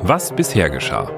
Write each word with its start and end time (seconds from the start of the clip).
Was 0.00 0.32
bisher 0.34 0.70
geschah. 0.70 1.10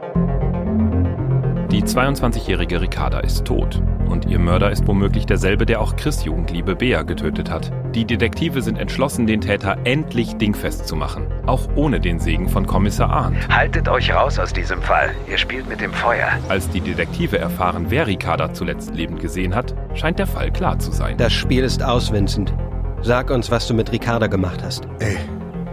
Die 1.71 1.83
22-jährige 1.83 2.81
Ricarda 2.81 3.21
ist 3.21 3.45
tot 3.45 3.83
und 4.09 4.25
ihr 4.25 4.39
Mörder 4.39 4.71
ist 4.71 4.87
womöglich 4.87 5.27
derselbe, 5.27 5.67
der 5.67 5.83
auch 5.83 5.97
Chris 5.97 6.25
Jugendliebe 6.25 6.75
Bea 6.75 7.03
getötet 7.03 7.51
hat. 7.51 7.71
Die 7.95 8.07
Detektive 8.07 8.63
sind 8.63 8.79
entschlossen, 8.79 9.27
den 9.27 9.43
Täter 9.43 9.77
endlich 9.85 10.35
dingfest 10.37 10.89
zu 10.89 10.97
machen, 10.97 11.27
auch 11.47 11.69
ohne 11.77 12.01
den 12.01 12.19
Segen 12.19 12.49
von 12.49 12.67
Kommissar 12.67 13.11
Arndt. 13.11 13.49
Haltet 13.51 13.87
euch 13.87 14.13
raus 14.15 14.39
aus 14.39 14.53
diesem 14.53 14.81
Fall. 14.81 15.11
Ihr 15.29 15.37
spielt 15.37 15.69
mit 15.69 15.83
dem 15.83 15.93
Feuer. 15.93 16.29
Als 16.49 16.69
die 16.71 16.81
Detektive 16.81 17.39
erfahren, 17.39 17.87
wer 17.91 18.07
Ricarda 18.07 18.55
zuletzt 18.55 18.95
lebend 18.95 19.21
gesehen 19.21 19.55
hat, 19.55 19.75
scheint 19.95 20.19
der 20.19 20.27
Fall 20.27 20.51
klar 20.51 20.79
zu 20.79 20.91
sein. 20.91 21.19
Das 21.19 21.35
Spiel 21.35 21.65
ist 21.65 21.83
aus, 21.83 22.11
Vincent. 22.13 22.55
Sag 23.03 23.31
uns, 23.31 23.51
was 23.51 23.69
du 23.69 23.75
mit 23.75 23.93
Ricarda 23.93 24.27
gemacht 24.27 24.63
hast. 24.65 24.89
Ey, 25.01 25.19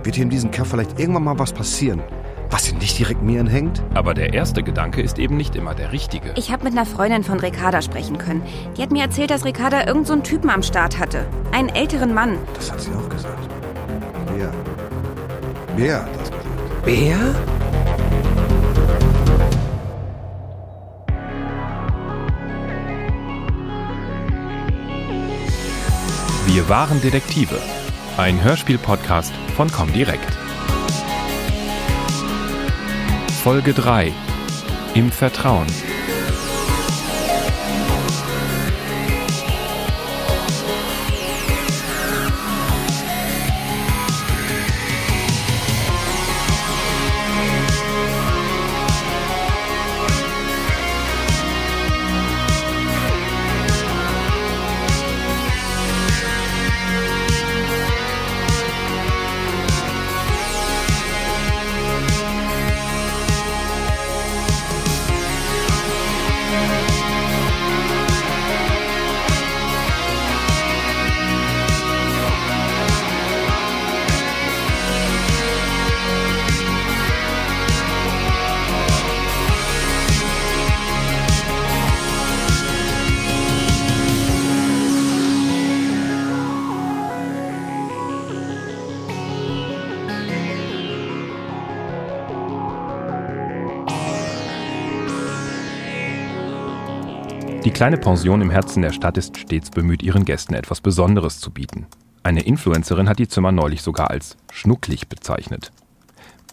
wird 0.04 0.16
hier 0.16 0.26
in 0.26 0.30
diesem 0.30 0.52
Kampf 0.52 0.72
vielleicht 0.72 1.00
irgendwann 1.00 1.24
mal 1.24 1.40
was 1.40 1.54
passieren? 1.54 2.04
Was 2.50 2.72
ihn 2.72 2.78
nicht 2.78 2.98
direkt 2.98 3.22
mir 3.22 3.42
anhängt? 3.42 3.84
Aber 3.94 4.14
der 4.14 4.34
erste 4.34 4.64
Gedanke 4.64 5.02
ist 5.02 5.20
eben 5.20 5.36
nicht 5.36 5.56
immer 5.56 5.76
der 5.76 5.92
richtige. 5.92 6.32
Ich 6.36 6.52
habe 6.52 6.64
mit 6.64 6.74
einer 6.74 6.86
Freundin 6.86 7.24
von 7.24 7.40
Ricarda 7.40 7.82
sprechen 7.82 8.18
können. 8.18 8.42
Die 8.78 8.82
hat 8.82 8.92
mir 8.92 9.04
erzählt, 9.04 9.32
dass 9.32 9.44
Ricarda 9.44 9.80
irgendeinen 9.80 10.06
so 10.06 10.14
einen 10.14 10.24
Typen 10.24 10.50
am 10.50 10.64
Start 10.64 10.98
hatte. 10.98 11.26
Einen 11.52 11.70
älteren 11.70 12.14
Mann. 12.14 12.38
Das 12.56 12.72
hat 12.72 12.80
sie 12.80 12.92
auch 12.92 13.10
gesagt. 13.10 13.50
Wer? 14.36 14.54
Wer 15.76 16.02
hat 16.04 16.20
das 16.20 16.30
gesagt? 16.32 16.86
Bea? 16.86 17.18
Wir 26.48 26.70
waren 26.70 27.02
Detektive. 27.02 27.60
Ein 28.16 28.42
Hörspiel-Podcast 28.42 29.34
von 29.56 29.70
Comdirect. 29.70 30.47
Folge 33.48 33.74
3. 33.74 34.12
Im 34.94 35.10
Vertrauen. 35.10 35.68
Kleine 97.78 97.98
Pension 98.00 98.42
im 98.42 98.50
Herzen 98.50 98.82
der 98.82 98.92
Stadt 98.92 99.20
ist 99.20 99.38
stets 99.38 99.70
bemüht, 99.70 100.02
ihren 100.02 100.26
Gästen 100.26 100.56
etwas 100.56 100.82
Besonderes 100.82 101.40
zu 101.40 101.52
bieten. 101.52 101.86
Eine 102.24 102.42
Influencerin 102.42 103.08
hat 103.08 103.20
die 103.20 103.28
Zimmer 103.28 103.52
neulich 103.52 103.84
sogar 103.84 104.10
als 104.10 104.36
schnucklig 104.52 105.08
bezeichnet. 105.10 105.72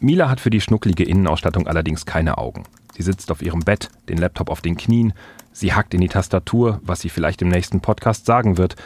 Mila 0.02 0.28
hat 0.28 0.38
für 0.38 0.50
die 0.50 0.60
schnucklige 0.60 1.04
Innenausstattung 1.04 1.66
allerdings 1.66 2.04
keine 2.04 2.36
Augen. 2.36 2.64
Sie 2.94 3.02
sitzt 3.02 3.30
auf 3.30 3.40
ihrem 3.40 3.60
Bett, 3.60 3.88
den 4.10 4.18
Laptop 4.18 4.50
auf 4.50 4.60
den 4.60 4.76
Knien, 4.76 5.14
sie 5.50 5.72
hackt 5.72 5.94
in 5.94 6.02
die 6.02 6.08
Tastatur, 6.08 6.82
was 6.84 7.00
sie 7.00 7.08
vielleicht 7.08 7.40
im 7.40 7.48
nächsten 7.48 7.80
Podcast 7.80 8.26
sagen 8.26 8.58
wird. 8.58 8.76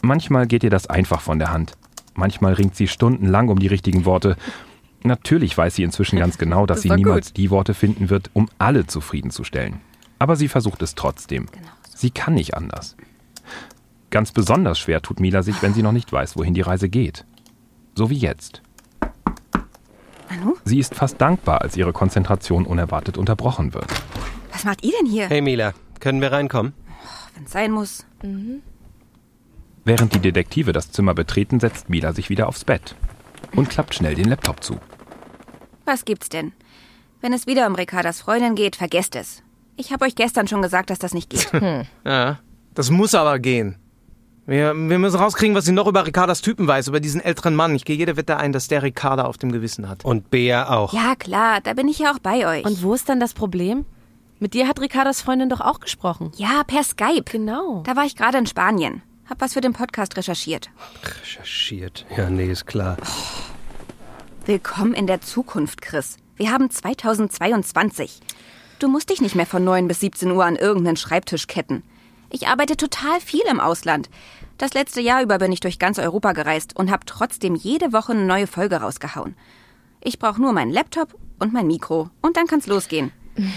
Manchmal 0.00 0.46
geht 0.46 0.64
ihr 0.64 0.70
das 0.70 0.86
einfach 0.86 1.20
von 1.20 1.38
der 1.38 1.52
Hand. 1.52 1.72
Manchmal 2.14 2.54
ringt 2.54 2.76
sie 2.76 2.88
stundenlang 2.88 3.50
um 3.50 3.58
die 3.58 3.66
richtigen 3.66 4.06
Worte. 4.06 4.36
Natürlich 5.02 5.58
weiß 5.58 5.74
sie 5.74 5.82
inzwischen 5.82 6.18
ganz 6.18 6.38
genau, 6.38 6.64
dass 6.64 6.78
Das 6.78 6.82
sie 6.84 6.96
niemals 6.96 7.26
gut. 7.28 7.36
die 7.36 7.50
Worte 7.50 7.74
finden 7.74 8.08
wird, 8.08 8.30
um 8.32 8.48
alle 8.56 8.86
zufriedenzustellen. 8.86 9.82
Aber 10.18 10.36
sie 10.36 10.48
versucht 10.48 10.82
es 10.82 10.94
trotzdem. 10.94 11.46
Genau 11.52 11.68
Sie 11.94 12.10
kann 12.10 12.34
nicht 12.34 12.54
anders. 12.54 12.96
Ganz 14.10 14.32
besonders 14.32 14.78
schwer 14.78 15.00
tut 15.00 15.20
Mila 15.20 15.42
sich, 15.42 15.62
wenn 15.62 15.74
sie 15.74 15.82
noch 15.82 15.92
nicht 15.92 16.12
weiß, 16.12 16.36
wohin 16.36 16.54
die 16.54 16.60
Reise 16.60 16.88
geht. 16.88 17.24
So 17.94 18.10
wie 18.10 18.18
jetzt. 18.18 18.62
Nanu, 20.28 20.56
Sie 20.64 20.78
ist 20.78 20.94
fast 20.94 21.20
dankbar, 21.20 21.62
als 21.62 21.76
ihre 21.76 21.92
Konzentration 21.92 22.66
unerwartet 22.66 23.16
unterbrochen 23.16 23.74
wird. 23.74 23.86
was 24.52 24.64
macht 24.64 24.84
ihr 24.84 24.92
denn 25.00 25.10
hier? 25.10 25.28
Hey 25.28 25.40
Mila, 25.40 25.72
können 26.00 26.20
wir 26.20 26.32
reinkommen? 26.32 26.74
Wenn's 27.34 27.52
sein 27.52 27.70
muss. 27.72 28.04
Während 29.84 30.14
die 30.14 30.20
Detektive 30.20 30.72
das 30.72 30.90
Zimmer 30.90 31.14
betreten, 31.14 31.60
setzt 31.60 31.88
Mila 31.88 32.12
sich 32.12 32.30
wieder 32.30 32.48
aufs 32.48 32.64
Bett 32.64 32.96
und 33.54 33.70
klappt 33.70 33.94
schnell 33.94 34.14
den 34.14 34.28
Laptop 34.28 34.62
zu. 34.62 34.78
Was 35.84 36.04
gibt's 36.04 36.28
denn? 36.28 36.52
Wenn 37.20 37.32
es 37.32 37.46
wieder 37.46 37.66
um 37.66 37.74
Ricardas 37.74 38.20
Freundin 38.20 38.54
geht, 38.54 38.76
vergesst 38.76 39.16
es. 39.16 39.42
Ich 39.76 39.92
habe 39.92 40.04
euch 40.04 40.14
gestern 40.14 40.46
schon 40.48 40.62
gesagt, 40.62 40.90
dass 40.90 40.98
das 40.98 41.14
nicht 41.14 41.30
geht. 41.30 41.48
Ja, 42.04 42.38
das 42.74 42.90
muss 42.90 43.14
aber 43.14 43.38
gehen. 43.38 43.76
Wir, 44.46 44.74
wir 44.74 44.98
müssen 44.98 45.16
rauskriegen, 45.18 45.56
was 45.56 45.64
sie 45.64 45.72
noch 45.72 45.86
über 45.86 46.06
Ricardas 46.06 46.42
Typen 46.42 46.66
weiß, 46.68 46.88
über 46.88 47.00
diesen 47.00 47.20
älteren 47.22 47.54
Mann. 47.54 47.74
Ich 47.74 47.84
gehe 47.86 47.96
jede 47.96 48.16
Wette 48.16 48.36
ein, 48.36 48.52
dass 48.52 48.68
der 48.68 48.82
Ricarda 48.82 49.24
auf 49.24 49.38
dem 49.38 49.50
Gewissen 49.52 49.88
hat. 49.88 50.04
Und 50.04 50.30
Bea 50.30 50.68
auch. 50.68 50.92
ja, 50.92 51.14
klar, 51.16 51.60
da 51.62 51.72
bin 51.72 51.88
ich 51.88 51.98
ja 52.00 52.12
auch 52.12 52.18
bei 52.18 52.46
euch. 52.46 52.64
Und 52.66 52.82
wo 52.82 52.92
ist 52.94 53.08
dann 53.08 53.20
das 53.20 53.32
Problem? 53.32 53.86
Mit 54.40 54.52
dir 54.52 54.68
hat 54.68 54.80
Ricardas 54.80 55.22
Freundin 55.22 55.48
doch 55.48 55.60
auch 55.62 55.80
gesprochen. 55.80 56.30
ja, 56.36 56.62
per 56.66 56.84
Skype. 56.84 57.24
Genau. 57.30 57.82
Da 57.86 57.96
war 57.96 58.04
ich 58.04 58.16
gerade 58.16 58.36
in 58.36 58.46
Spanien. 58.46 59.00
Hab 59.30 59.40
was 59.40 59.54
für 59.54 59.62
den 59.62 59.72
Podcast 59.72 60.16
recherchiert. 60.18 60.68
Recherchiert. 61.22 62.04
Ja, 62.14 62.28
nee, 62.28 62.50
ist 62.50 62.66
klar. 62.66 62.98
Willkommen 64.44 64.92
in 64.92 65.06
der 65.06 65.22
Zukunft, 65.22 65.80
Chris. 65.80 66.18
Wir 66.36 66.50
haben 66.52 66.68
2022. 66.70 68.20
Du 68.78 68.88
musst 68.88 69.10
dich 69.10 69.20
nicht 69.20 69.34
mehr 69.34 69.46
von 69.46 69.64
9 69.64 69.88
bis 69.88 70.00
17 70.00 70.30
Uhr 70.30 70.44
an 70.44 70.56
irgendeinen 70.56 70.96
Schreibtisch 70.96 71.46
ketten. 71.46 71.82
Ich 72.30 72.48
arbeite 72.48 72.76
total 72.76 73.20
viel 73.20 73.42
im 73.48 73.60
Ausland. 73.60 74.10
Das 74.58 74.74
letzte 74.74 75.00
Jahr 75.00 75.22
über 75.22 75.38
bin 75.38 75.52
ich 75.52 75.60
durch 75.60 75.78
ganz 75.78 75.98
Europa 75.98 76.32
gereist 76.32 76.76
und 76.76 76.90
habe 76.90 77.06
trotzdem 77.06 77.54
jede 77.54 77.92
Woche 77.92 78.12
eine 78.12 78.24
neue 78.24 78.46
Folge 78.46 78.76
rausgehauen. 78.76 79.36
Ich 80.02 80.18
brauche 80.18 80.40
nur 80.40 80.52
meinen 80.52 80.72
Laptop 80.72 81.14
und 81.38 81.52
mein 81.52 81.66
Mikro 81.66 82.10
und 82.20 82.36
dann 82.36 82.46
kann's 82.46 82.66
losgehen. 82.66 83.12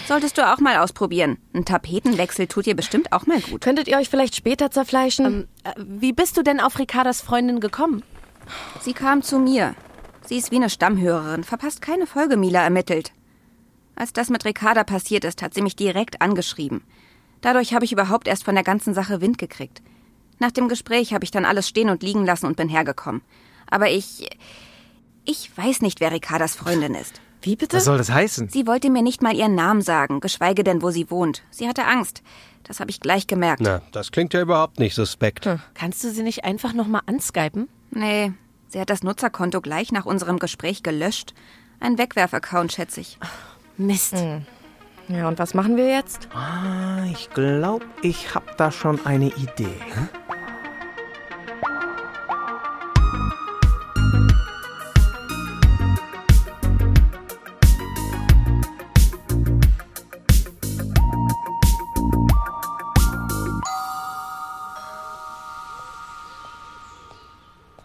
Solltest 0.07 0.37
du 0.37 0.51
auch 0.51 0.59
mal 0.59 0.77
ausprobieren. 0.77 1.37
Ein 1.53 1.65
Tapetenwechsel 1.65 2.47
tut 2.47 2.65
dir 2.65 2.75
bestimmt 2.75 3.11
auch 3.11 3.27
mal 3.27 3.39
gut. 3.41 3.61
Könntet 3.61 3.87
ihr 3.87 3.97
euch 3.97 4.09
vielleicht 4.09 4.35
später 4.35 4.71
zerfleischen? 4.71 5.47
äh, 5.63 5.73
wie 5.77 6.13
bist 6.13 6.35
du 6.37 6.41
denn 6.41 6.59
auf 6.59 6.79
Ricardas 6.79 7.21
Freundin 7.21 7.59
gekommen? 7.59 8.01
Sie 8.81 8.93
kam 8.93 9.21
zu 9.21 9.37
mir. 9.37 9.75
Sie 10.25 10.37
ist 10.37 10.51
wie 10.51 10.55
eine 10.55 10.69
Stammhörerin, 10.69 11.43
verpasst 11.43 11.81
keine 11.81 12.07
Folge, 12.07 12.37
Mila 12.37 12.61
ermittelt. 12.61 13.11
Als 13.97 14.13
das 14.13 14.29
mit 14.29 14.45
Ricarda 14.45 14.83
passiert 14.83 15.25
ist, 15.25 15.41
hat 15.41 15.55
sie 15.55 15.63
mich 15.63 15.75
direkt 15.75 16.21
angeschrieben. 16.21 16.83
Dadurch 17.41 17.73
habe 17.73 17.83
ich 17.83 17.91
überhaupt 17.91 18.27
erst 18.27 18.43
von 18.43 18.53
der 18.53 18.63
ganzen 18.63 18.93
Sache 18.93 19.21
Wind 19.21 19.39
gekriegt. 19.39 19.81
Nach 20.37 20.51
dem 20.51 20.69
Gespräch 20.69 21.13
habe 21.13 21.23
ich 21.23 21.31
dann 21.31 21.45
alles 21.45 21.67
stehen 21.67 21.89
und 21.89 22.03
liegen 22.03 22.23
lassen 22.23 22.45
und 22.45 22.57
bin 22.57 22.69
hergekommen. 22.69 23.21
Aber 23.69 23.89
ich. 23.89 24.29
Ich 25.25 25.51
weiß 25.57 25.81
nicht, 25.81 25.99
wer 25.99 26.11
Ricardas 26.11 26.55
Freundin 26.55 26.93
ist. 26.93 27.19
Wie 27.41 27.55
bitte? 27.55 27.77
Was 27.77 27.85
soll 27.85 27.97
das 27.97 28.11
heißen? 28.11 28.49
Sie 28.49 28.67
wollte 28.67 28.89
mir 28.91 29.01
nicht 29.01 29.23
mal 29.23 29.35
ihren 29.35 29.55
Namen 29.55 29.81
sagen, 29.81 30.19
geschweige 30.19 30.63
denn, 30.63 30.81
wo 30.83 30.91
sie 30.91 31.09
wohnt. 31.09 31.41
Sie 31.49 31.67
hatte 31.67 31.85
Angst. 31.85 32.21
Das 32.63 32.79
habe 32.79 32.91
ich 32.91 32.99
gleich 32.99 33.25
gemerkt. 33.25 33.61
Na, 33.63 33.81
das 33.91 34.11
klingt 34.11 34.33
ja 34.33 34.41
überhaupt 34.41 34.79
nicht 34.79 34.93
suspekt. 34.93 35.49
Kannst 35.73 36.03
du 36.03 36.11
sie 36.11 36.23
nicht 36.23 36.45
einfach 36.45 36.73
nochmal 36.73 37.01
anskypen? 37.07 37.67
Nee, 37.91 38.31
sie 38.67 38.79
hat 38.79 38.89
das 38.89 39.03
Nutzerkonto 39.03 39.59
gleich 39.59 39.91
nach 39.91 40.05
unserem 40.05 40.37
Gespräch 40.37 40.83
gelöscht. 40.83 41.33
Ein 41.79 41.97
Wegwerfaccount, 41.97 42.73
schätze 42.73 43.01
ich. 43.01 43.17
Mist. 43.77 44.15
Ja, 45.07 45.27
und 45.27 45.37
was 45.37 45.53
machen 45.53 45.77
wir 45.77 45.87
jetzt? 45.87 46.27
Ah, 46.33 47.05
ich 47.11 47.29
glaube, 47.29 47.85
ich 48.01 48.33
hab 48.33 48.57
da 48.57 48.71
schon 48.71 49.05
eine 49.05 49.27
Idee. 49.27 49.67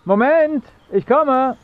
Moment, 0.04 0.64
ich 0.90 1.06
komme. 1.06 1.56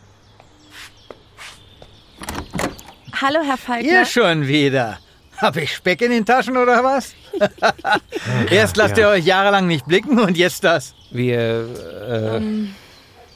Hallo, 3.20 3.40
Herr 3.44 3.56
Falkner. 3.56 3.90
Ihr 3.90 4.04
schon 4.06 4.46
wieder. 4.46 4.98
Hab 5.38 5.56
ich 5.56 5.74
Speck 5.74 6.02
in 6.02 6.10
den 6.10 6.24
Taschen 6.26 6.56
oder 6.56 6.82
was? 6.84 7.14
Erst 8.50 8.76
lasst 8.76 8.96
ihr 8.98 9.08
euch 9.08 9.24
jahrelang 9.24 9.66
nicht 9.66 9.86
blicken 9.86 10.18
und 10.18 10.36
jetzt 10.36 10.64
das. 10.64 10.94
Wir, 11.10 11.38
äh, 11.38 12.36
Ähm, 12.36 12.74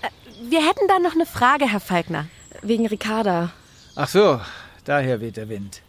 äh, 0.02 0.08
wir 0.50 0.60
hätten 0.60 0.86
da 0.88 0.98
noch 0.98 1.14
eine 1.14 1.26
Frage, 1.26 1.68
Herr 1.70 1.80
Falkner. 1.80 2.26
Wegen 2.62 2.86
Ricarda. 2.86 3.50
Ach 3.96 4.08
so, 4.08 4.40
daher 4.84 5.20
weht 5.20 5.36
der 5.36 5.48
Wind. 5.48 5.82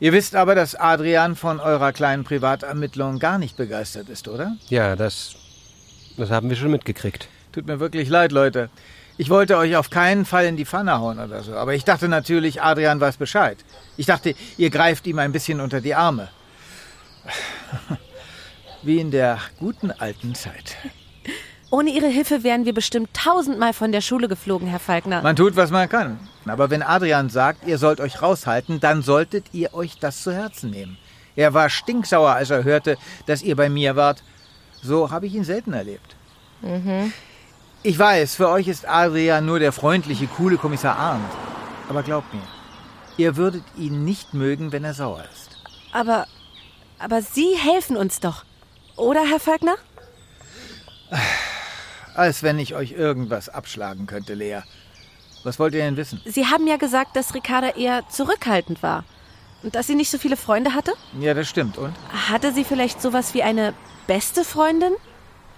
Ihr 0.00 0.12
wisst 0.12 0.34
aber, 0.34 0.54
dass 0.54 0.74
Adrian 0.74 1.36
von 1.36 1.60
eurer 1.60 1.92
kleinen 1.92 2.24
Privatermittlung 2.24 3.18
gar 3.18 3.38
nicht 3.38 3.56
begeistert 3.56 4.08
ist, 4.10 4.28
oder? 4.28 4.56
ja, 4.68 4.96
das, 4.96 5.34
das 6.16 6.30
haben 6.30 6.50
wir 6.50 6.56
schon 6.56 6.70
mitgekriegt. 6.70 7.28
Tut 7.52 7.66
mir 7.66 7.80
wirklich 7.80 8.08
leid, 8.10 8.32
Leute. 8.32 8.68
Ich 9.18 9.30
wollte 9.30 9.56
euch 9.56 9.76
auf 9.76 9.88
keinen 9.88 10.26
Fall 10.26 10.44
in 10.44 10.56
die 10.56 10.66
Pfanne 10.66 10.98
hauen 10.98 11.18
oder 11.18 11.42
so, 11.42 11.54
aber 11.54 11.74
ich 11.74 11.84
dachte 11.84 12.08
natürlich, 12.08 12.60
Adrian 12.60 13.00
weiß 13.00 13.16
Bescheid. 13.16 13.58
Ich 13.96 14.06
dachte, 14.06 14.34
ihr 14.58 14.70
greift 14.70 15.06
ihm 15.06 15.18
ein 15.18 15.32
bisschen 15.32 15.60
unter 15.60 15.80
die 15.80 15.94
Arme. 15.94 16.28
Wie 18.82 19.00
in 19.00 19.10
der 19.10 19.38
guten 19.58 19.90
alten 19.90 20.34
Zeit. 20.34 20.76
Ohne 21.70 21.90
Ihre 21.90 22.06
Hilfe 22.06 22.44
wären 22.44 22.64
wir 22.64 22.74
bestimmt 22.74 23.12
tausendmal 23.12 23.72
von 23.72 23.90
der 23.90 24.00
Schule 24.00 24.28
geflogen, 24.28 24.68
Herr 24.68 24.78
Falkner. 24.78 25.22
Man 25.22 25.34
tut, 25.34 25.56
was 25.56 25.70
man 25.70 25.88
kann. 25.88 26.20
Aber 26.46 26.70
wenn 26.70 26.82
Adrian 26.82 27.28
sagt, 27.28 27.66
ihr 27.66 27.78
sollt 27.78 28.00
euch 28.00 28.22
raushalten, 28.22 28.78
dann 28.78 29.02
solltet 29.02 29.46
ihr 29.52 29.74
euch 29.74 29.98
das 29.98 30.22
zu 30.22 30.32
Herzen 30.32 30.70
nehmen. 30.70 30.96
Er 31.34 31.54
war 31.54 31.68
stinksauer, 31.68 32.30
als 32.30 32.50
er 32.50 32.62
hörte, 32.62 32.96
dass 33.26 33.42
ihr 33.42 33.56
bei 33.56 33.68
mir 33.68 33.96
wart. 33.96 34.22
So 34.82 35.10
habe 35.10 35.26
ich 35.26 35.34
ihn 35.34 35.44
selten 35.44 35.72
erlebt. 35.72 36.14
Ich 37.86 38.00
weiß, 38.00 38.34
für 38.34 38.48
euch 38.48 38.66
ist 38.66 38.88
Adrian 38.88 39.46
nur 39.46 39.60
der 39.60 39.70
freundliche, 39.70 40.26
coole 40.26 40.56
Kommissar 40.56 40.96
Arndt. 40.96 41.30
Aber 41.88 42.02
glaubt 42.02 42.34
mir, 42.34 42.42
ihr 43.16 43.36
würdet 43.36 43.62
ihn 43.76 44.04
nicht 44.04 44.34
mögen, 44.34 44.72
wenn 44.72 44.82
er 44.82 44.92
sauer 44.92 45.22
ist. 45.32 45.50
Aber, 45.92 46.26
aber 46.98 47.22
Sie 47.22 47.54
helfen 47.56 47.96
uns 47.96 48.18
doch. 48.18 48.44
Oder, 48.96 49.24
Herr 49.24 49.38
Falkner? 49.38 49.76
Als 52.16 52.42
wenn 52.42 52.58
ich 52.58 52.74
euch 52.74 52.90
irgendwas 52.90 53.48
abschlagen 53.48 54.08
könnte, 54.08 54.34
Lea. 54.34 54.62
Was 55.44 55.60
wollt 55.60 55.72
ihr 55.74 55.82
denn 55.82 55.96
wissen? 55.96 56.20
Sie 56.24 56.46
haben 56.46 56.66
ja 56.66 56.78
gesagt, 56.78 57.14
dass 57.14 57.34
Ricarda 57.34 57.68
eher 57.76 58.02
zurückhaltend 58.08 58.82
war. 58.82 59.04
Und 59.62 59.76
dass 59.76 59.86
sie 59.86 59.94
nicht 59.94 60.10
so 60.10 60.18
viele 60.18 60.36
Freunde 60.36 60.74
hatte? 60.74 60.92
Ja, 61.20 61.34
das 61.34 61.48
stimmt. 61.48 61.78
Und? 61.78 61.94
Hatte 62.28 62.52
sie 62.52 62.64
vielleicht 62.64 63.00
sowas 63.00 63.32
wie 63.32 63.44
eine 63.44 63.74
beste 64.08 64.42
Freundin? 64.42 64.92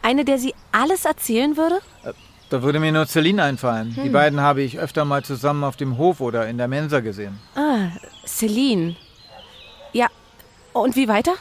Eine, 0.02 0.24
der 0.24 0.38
sie 0.38 0.54
alles 0.72 1.04
erzählen 1.04 1.56
würde? 1.56 1.80
Da 2.50 2.62
würde 2.62 2.80
mir 2.80 2.92
nur 2.92 3.06
Celine 3.06 3.42
einfallen. 3.42 3.92
Die 3.94 4.04
Hm. 4.04 4.12
beiden 4.12 4.40
habe 4.40 4.62
ich 4.62 4.78
öfter 4.78 5.04
mal 5.04 5.22
zusammen 5.22 5.64
auf 5.64 5.76
dem 5.76 5.98
Hof 5.98 6.20
oder 6.20 6.48
in 6.48 6.56
der 6.56 6.68
Mensa 6.68 7.00
gesehen. 7.00 7.38
Ah, 7.54 7.88
Celine. 8.26 8.96
Ja, 9.92 10.06
und 10.72 10.96
wie 10.96 11.08
weiter? 11.08 11.32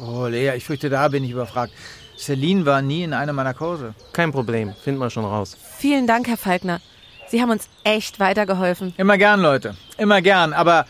Oh, 0.00 0.26
Lea, 0.26 0.52
ich 0.56 0.64
fürchte, 0.64 0.88
da 0.90 1.08
bin 1.08 1.22
ich 1.24 1.30
überfragt. 1.30 1.72
Celine 2.18 2.66
war 2.66 2.82
nie 2.82 3.02
in 3.04 3.12
einem 3.14 3.36
meiner 3.36 3.54
Kurse. 3.54 3.94
Kein 4.12 4.32
Problem, 4.32 4.74
finden 4.82 5.00
wir 5.00 5.10
schon 5.10 5.24
raus. 5.24 5.56
Vielen 5.78 6.06
Dank, 6.06 6.26
Herr 6.28 6.36
Falkner. 6.36 6.80
Sie 7.28 7.40
haben 7.40 7.50
uns 7.50 7.68
echt 7.84 8.18
weitergeholfen. 8.18 8.92
Immer 8.96 9.18
gern, 9.18 9.40
Leute. 9.40 9.76
Immer 9.98 10.20
gern. 10.20 10.52
Aber 10.52 10.84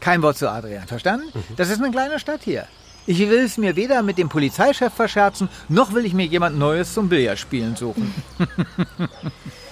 kein 0.00 0.22
Wort 0.22 0.38
zu 0.38 0.50
Adrian. 0.50 0.86
Verstanden? 0.86 1.26
Das 1.56 1.68
ist 1.68 1.82
eine 1.82 1.90
kleine 1.90 2.18
Stadt 2.18 2.40
hier. 2.42 2.66
Ich 3.08 3.20
will 3.20 3.38
es 3.38 3.56
mir 3.56 3.74
weder 3.74 4.02
mit 4.02 4.18
dem 4.18 4.28
Polizeichef 4.28 4.92
verscherzen, 4.92 5.48
noch 5.70 5.94
will 5.94 6.04
ich 6.04 6.12
mir 6.12 6.26
jemand 6.26 6.58
Neues 6.58 6.92
zum 6.92 7.08
Billardspielen 7.08 7.74
suchen. 7.74 8.12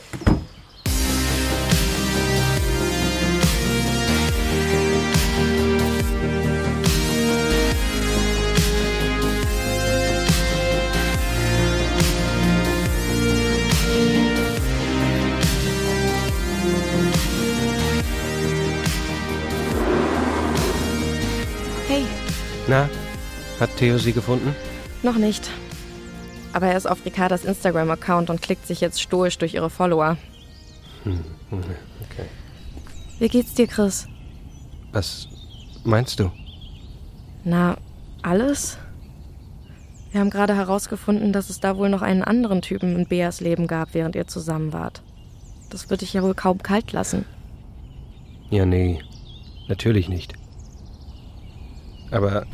hat 23.61 23.71
Theo 23.77 23.99
sie 23.99 24.13
gefunden? 24.13 24.55
noch 25.03 25.17
nicht. 25.19 25.51
Aber 26.53 26.67
er 26.67 26.77
ist 26.77 26.87
auf 26.87 27.05
Ricardas 27.05 27.45
Instagram-Account 27.45 28.31
und 28.31 28.43
klickt 28.43 28.67
sich 28.67 28.81
jetzt 28.81 29.01
stoisch 29.01 29.39
durch 29.39 29.55
ihre 29.55 29.71
Follower. 29.71 30.17
Hm, 31.05 31.21
okay. 31.53 32.25
Wie 33.19 33.29
geht's 33.29 33.55
dir, 33.55 33.67
Chris? 33.67 34.09
Was 34.93 35.29
meinst 35.85 36.19
du? 36.19 36.31
Na, 37.45 37.77
alles? 38.23 38.79
Wir 40.11 40.21
haben 40.21 40.31
gerade 40.31 40.57
herausgefunden, 40.57 41.33
dass 41.33 41.51
es 41.51 41.61
da 41.61 41.77
wohl 41.77 41.89
noch 41.91 42.03
einen 42.03 42.23
anderen 42.23 42.63
Typen 42.63 42.97
in 42.97 43.07
Beas 43.07 43.41
Leben 43.41 43.67
gab, 43.67 43.95
während 43.95 44.17
ihr 44.17 44.27
zusammen 44.27 44.73
wart. 44.73 45.03
Das 45.71 45.91
wird 45.91 46.01
dich 46.01 46.15
ja 46.15 46.23
wohl 46.23 46.35
kaum 46.35 46.63
kalt 46.63 46.93
lassen. 46.93 47.27
Ja, 48.51 48.65
nee, 48.65 49.01
natürlich 49.69 50.09
nicht. 50.09 50.33
Aber 52.11 52.47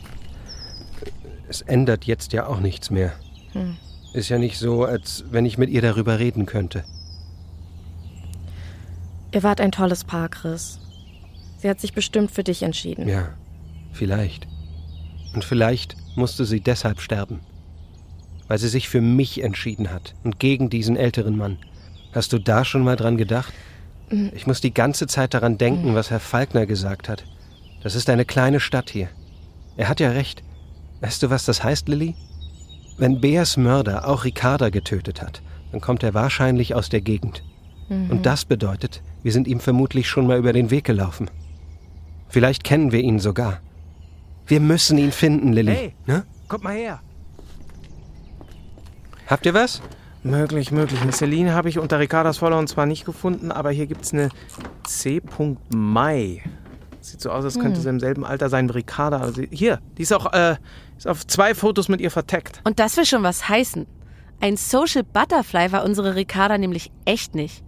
es 1.52 1.60
ändert 1.60 2.06
jetzt 2.06 2.32
ja 2.32 2.46
auch 2.46 2.60
nichts 2.60 2.90
mehr. 2.90 3.12
Hm. 3.52 3.76
Ist 4.14 4.30
ja 4.30 4.38
nicht 4.38 4.58
so, 4.58 4.84
als 4.84 5.24
wenn 5.30 5.44
ich 5.44 5.58
mit 5.58 5.68
ihr 5.68 5.82
darüber 5.82 6.18
reden 6.18 6.46
könnte. 6.46 6.84
Ihr 9.32 9.42
wart 9.42 9.60
ein 9.60 9.72
tolles 9.72 10.04
Paar, 10.04 10.28
Chris. 10.28 10.80
Sie 11.58 11.68
hat 11.68 11.80
sich 11.80 11.92
bestimmt 11.92 12.30
für 12.30 12.42
dich 12.42 12.62
entschieden. 12.62 13.06
Ja, 13.06 13.28
vielleicht. 13.92 14.46
Und 15.34 15.44
vielleicht 15.44 15.96
musste 16.16 16.44
sie 16.44 16.60
deshalb 16.60 17.00
sterben. 17.00 17.40
Weil 18.48 18.58
sie 18.58 18.68
sich 18.68 18.88
für 18.88 19.00
mich 19.00 19.42
entschieden 19.42 19.90
hat 19.90 20.14
und 20.24 20.38
gegen 20.38 20.70
diesen 20.70 20.96
älteren 20.96 21.36
Mann. 21.36 21.58
Hast 22.12 22.32
du 22.32 22.38
da 22.38 22.64
schon 22.64 22.82
mal 22.82 22.96
dran 22.96 23.16
gedacht? 23.16 23.52
Mm. 24.10 24.28
Ich 24.34 24.46
muss 24.46 24.60
die 24.60 24.74
ganze 24.74 25.06
Zeit 25.06 25.34
daran 25.34 25.56
denken, 25.58 25.94
was 25.94 26.10
Herr 26.10 26.20
Falkner 26.20 26.66
gesagt 26.66 27.08
hat. 27.08 27.24
Das 27.82 27.94
ist 27.94 28.10
eine 28.10 28.24
kleine 28.24 28.60
Stadt 28.60 28.90
hier. 28.90 29.08
Er 29.76 29.88
hat 29.88 30.00
ja 30.00 30.10
recht. 30.10 30.42
Weißt 31.02 31.22
du, 31.22 31.30
was 31.30 31.44
das 31.44 31.62
heißt, 31.64 31.88
Lilly? 31.88 32.14
Wenn 32.96 33.20
Beas 33.20 33.56
Mörder 33.56 34.06
auch 34.06 34.24
Ricarda 34.24 34.70
getötet 34.70 35.20
hat, 35.20 35.42
dann 35.72 35.80
kommt 35.80 36.04
er 36.04 36.14
wahrscheinlich 36.14 36.76
aus 36.76 36.88
der 36.88 37.00
Gegend. 37.00 37.42
Mhm. 37.88 38.10
Und 38.10 38.24
das 38.26 38.44
bedeutet, 38.44 39.02
wir 39.24 39.32
sind 39.32 39.48
ihm 39.48 39.58
vermutlich 39.58 40.08
schon 40.08 40.28
mal 40.28 40.38
über 40.38 40.52
den 40.52 40.70
Weg 40.70 40.84
gelaufen. 40.84 41.28
Vielleicht 42.28 42.62
kennen 42.62 42.92
wir 42.92 43.00
ihn 43.00 43.18
sogar. 43.18 43.60
Wir 44.46 44.60
müssen 44.60 44.96
ihn 44.96 45.10
finden, 45.12 45.52
Lilly. 45.52 45.74
Hey, 45.74 45.94
Ne? 46.06 46.24
kommt 46.46 46.62
mal 46.64 46.74
her. 46.74 47.00
Habt 49.26 49.44
ihr 49.44 49.54
was? 49.54 49.82
Möglich, 50.22 50.70
möglich. 50.70 51.00
Eine 51.00 51.12
Celine 51.12 51.52
habe 51.52 51.68
ich 51.68 51.80
unter 51.80 51.98
Ricardas 51.98 52.38
Followern 52.38 52.68
zwar 52.68 52.86
nicht 52.86 53.04
gefunden, 53.04 53.50
aber 53.50 53.72
hier 53.72 53.86
gibt 53.86 54.04
es 54.04 54.12
eine 54.12 54.28
C. 54.84 55.20
Mai. 55.74 56.42
Sieht 57.02 57.20
so 57.20 57.30
aus, 57.30 57.44
als 57.44 57.58
könnte 57.58 57.76
Hm. 57.76 57.82
sie 57.82 57.88
im 57.88 58.00
selben 58.00 58.24
Alter 58.24 58.48
sein 58.48 58.68
wie 58.68 58.74
Ricarda. 58.74 59.18
Also 59.20 59.42
hier, 59.50 59.80
die 59.98 60.02
ist 60.02 60.12
auch 60.12 60.32
äh, 60.32 60.56
ist 60.96 61.06
auf 61.08 61.26
zwei 61.26 61.54
Fotos 61.54 61.88
mit 61.88 62.00
ihr 62.00 62.10
verteckt. 62.10 62.60
Und 62.64 62.78
das 62.78 62.96
will 62.96 63.04
schon 63.04 63.22
was 63.22 63.48
heißen. 63.48 63.86
Ein 64.40 64.56
Social 64.56 65.02
Butterfly 65.04 65.72
war 65.72 65.84
unsere 65.84 66.14
Ricarda 66.14 66.58
nämlich 66.58 66.90
echt 67.04 67.34
nicht. 67.34 67.62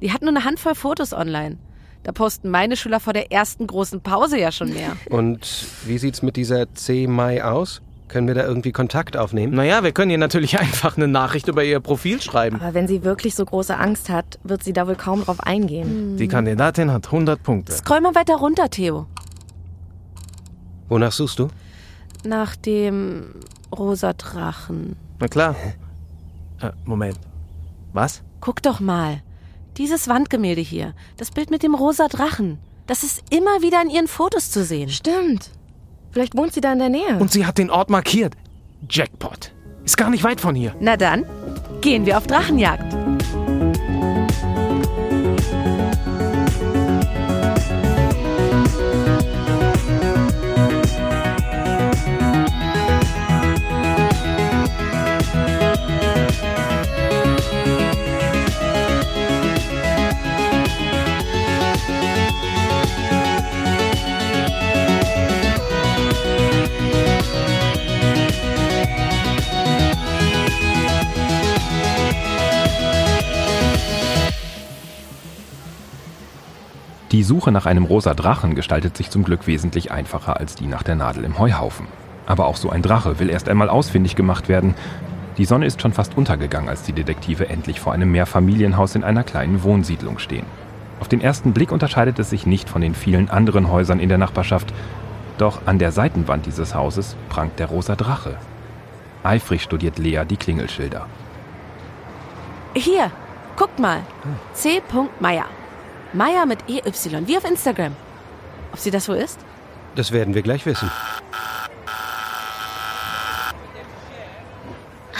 Die 0.00 0.12
hat 0.12 0.20
nur 0.22 0.30
eine 0.30 0.44
Handvoll 0.44 0.74
Fotos 0.74 1.12
online. 1.12 1.58
Da 2.02 2.12
posten 2.12 2.50
meine 2.50 2.76
Schüler 2.76 3.00
vor 3.00 3.14
der 3.14 3.32
ersten 3.32 3.66
großen 3.66 4.02
Pause 4.02 4.38
ja 4.38 4.52
schon 4.52 4.72
mehr. 4.74 4.96
Und 5.08 5.66
wie 5.86 5.96
sieht's 5.96 6.20
mit 6.20 6.36
dieser 6.36 6.72
C. 6.74 7.06
Mai 7.06 7.42
aus? 7.42 7.80
Können 8.14 8.28
wir 8.28 8.36
da 8.36 8.44
irgendwie 8.44 8.70
Kontakt 8.70 9.16
aufnehmen? 9.16 9.56
Naja, 9.56 9.82
wir 9.82 9.90
können 9.90 10.12
ihr 10.12 10.18
natürlich 10.18 10.56
einfach 10.60 10.96
eine 10.96 11.08
Nachricht 11.08 11.48
über 11.48 11.64
ihr 11.64 11.80
Profil 11.80 12.22
schreiben. 12.22 12.60
Aber 12.60 12.72
wenn 12.72 12.86
sie 12.86 13.02
wirklich 13.02 13.34
so 13.34 13.44
große 13.44 13.76
Angst 13.76 14.08
hat, 14.08 14.38
wird 14.44 14.62
sie 14.62 14.72
da 14.72 14.86
wohl 14.86 14.94
kaum 14.94 15.24
drauf 15.24 15.40
eingehen. 15.40 16.16
Die 16.16 16.28
Kandidatin 16.28 16.92
hat 16.92 17.06
100 17.06 17.42
Punkte. 17.42 17.72
Scroll 17.72 18.02
mal 18.02 18.14
weiter 18.14 18.36
runter, 18.36 18.70
Theo. 18.70 19.06
Wonach 20.88 21.10
suchst 21.10 21.40
du? 21.40 21.48
Nach 22.24 22.54
dem 22.54 23.34
rosa 23.76 24.12
Drachen. 24.12 24.94
Na 25.18 25.26
klar. 25.26 25.56
Äh, 26.60 26.70
Moment. 26.84 27.18
Was? 27.94 28.22
Guck 28.40 28.62
doch 28.62 28.78
mal. 28.78 29.22
Dieses 29.76 30.06
Wandgemälde 30.06 30.60
hier. 30.60 30.94
Das 31.16 31.32
Bild 31.32 31.50
mit 31.50 31.64
dem 31.64 31.74
rosa 31.74 32.06
Drachen. 32.06 32.58
Das 32.86 33.02
ist 33.02 33.24
immer 33.30 33.60
wieder 33.62 33.82
in 33.82 33.90
ihren 33.90 34.06
Fotos 34.06 34.52
zu 34.52 34.62
sehen. 34.62 34.88
Stimmt. 34.88 35.50
Vielleicht 36.14 36.36
wohnt 36.36 36.52
sie 36.52 36.60
da 36.60 36.72
in 36.72 36.78
der 36.78 36.90
Nähe. 36.90 37.18
Und 37.18 37.32
sie 37.32 37.44
hat 37.44 37.58
den 37.58 37.70
Ort 37.70 37.90
markiert. 37.90 38.34
Jackpot. 38.88 39.50
Ist 39.84 39.96
gar 39.96 40.10
nicht 40.10 40.22
weit 40.22 40.40
von 40.40 40.54
hier. 40.54 40.72
Na 40.78 40.96
dann, 40.96 41.24
gehen 41.80 42.06
wir 42.06 42.16
auf 42.16 42.28
Drachenjagd. 42.28 43.03
Die 77.14 77.22
Suche 77.22 77.52
nach 77.52 77.64
einem 77.64 77.84
rosa 77.84 78.12
Drachen 78.12 78.56
gestaltet 78.56 78.96
sich 78.96 79.08
zum 79.08 79.22
Glück 79.22 79.46
wesentlich 79.46 79.92
einfacher 79.92 80.40
als 80.40 80.56
die 80.56 80.66
nach 80.66 80.82
der 80.82 80.96
Nadel 80.96 81.22
im 81.22 81.38
Heuhaufen. 81.38 81.86
Aber 82.26 82.46
auch 82.46 82.56
so 82.56 82.70
ein 82.70 82.82
Drache 82.82 83.20
will 83.20 83.30
erst 83.30 83.48
einmal 83.48 83.68
ausfindig 83.68 84.16
gemacht 84.16 84.48
werden. 84.48 84.74
Die 85.38 85.44
Sonne 85.44 85.66
ist 85.66 85.80
schon 85.80 85.92
fast 85.92 86.16
untergegangen, 86.16 86.68
als 86.68 86.82
die 86.82 86.92
Detektive 86.92 87.48
endlich 87.48 87.78
vor 87.78 87.92
einem 87.92 88.10
Mehrfamilienhaus 88.10 88.96
in 88.96 89.04
einer 89.04 89.22
kleinen 89.22 89.62
Wohnsiedlung 89.62 90.18
stehen. 90.18 90.44
Auf 90.98 91.06
den 91.06 91.20
ersten 91.20 91.52
Blick 91.52 91.70
unterscheidet 91.70 92.18
es 92.18 92.30
sich 92.30 92.46
nicht 92.46 92.68
von 92.68 92.82
den 92.82 92.96
vielen 92.96 93.30
anderen 93.30 93.70
Häusern 93.70 94.00
in 94.00 94.08
der 94.08 94.18
Nachbarschaft, 94.18 94.74
doch 95.38 95.68
an 95.68 95.78
der 95.78 95.92
Seitenwand 95.92 96.46
dieses 96.46 96.74
Hauses 96.74 97.14
prangt 97.28 97.60
der 97.60 97.68
rosa 97.68 97.94
Drache. 97.94 98.38
Eifrig 99.22 99.62
studiert 99.62 100.00
Lea 100.00 100.22
die 100.28 100.36
Klingelschilder. 100.36 101.06
Hier, 102.74 103.12
guckt 103.56 103.78
mal. 103.78 104.00
C. 104.52 104.82
Meier. 105.20 105.44
Meier 106.14 106.46
mit 106.46 106.60
EY, 106.68 106.82
wie 107.26 107.36
auf 107.36 107.44
Instagram. 107.44 107.94
Ob 108.72 108.78
sie 108.78 108.90
das 108.90 109.08
wohl 109.08 109.16
ist? 109.16 109.38
Das 109.96 110.12
werden 110.12 110.34
wir 110.34 110.42
gleich 110.42 110.64
wissen. 110.64 110.90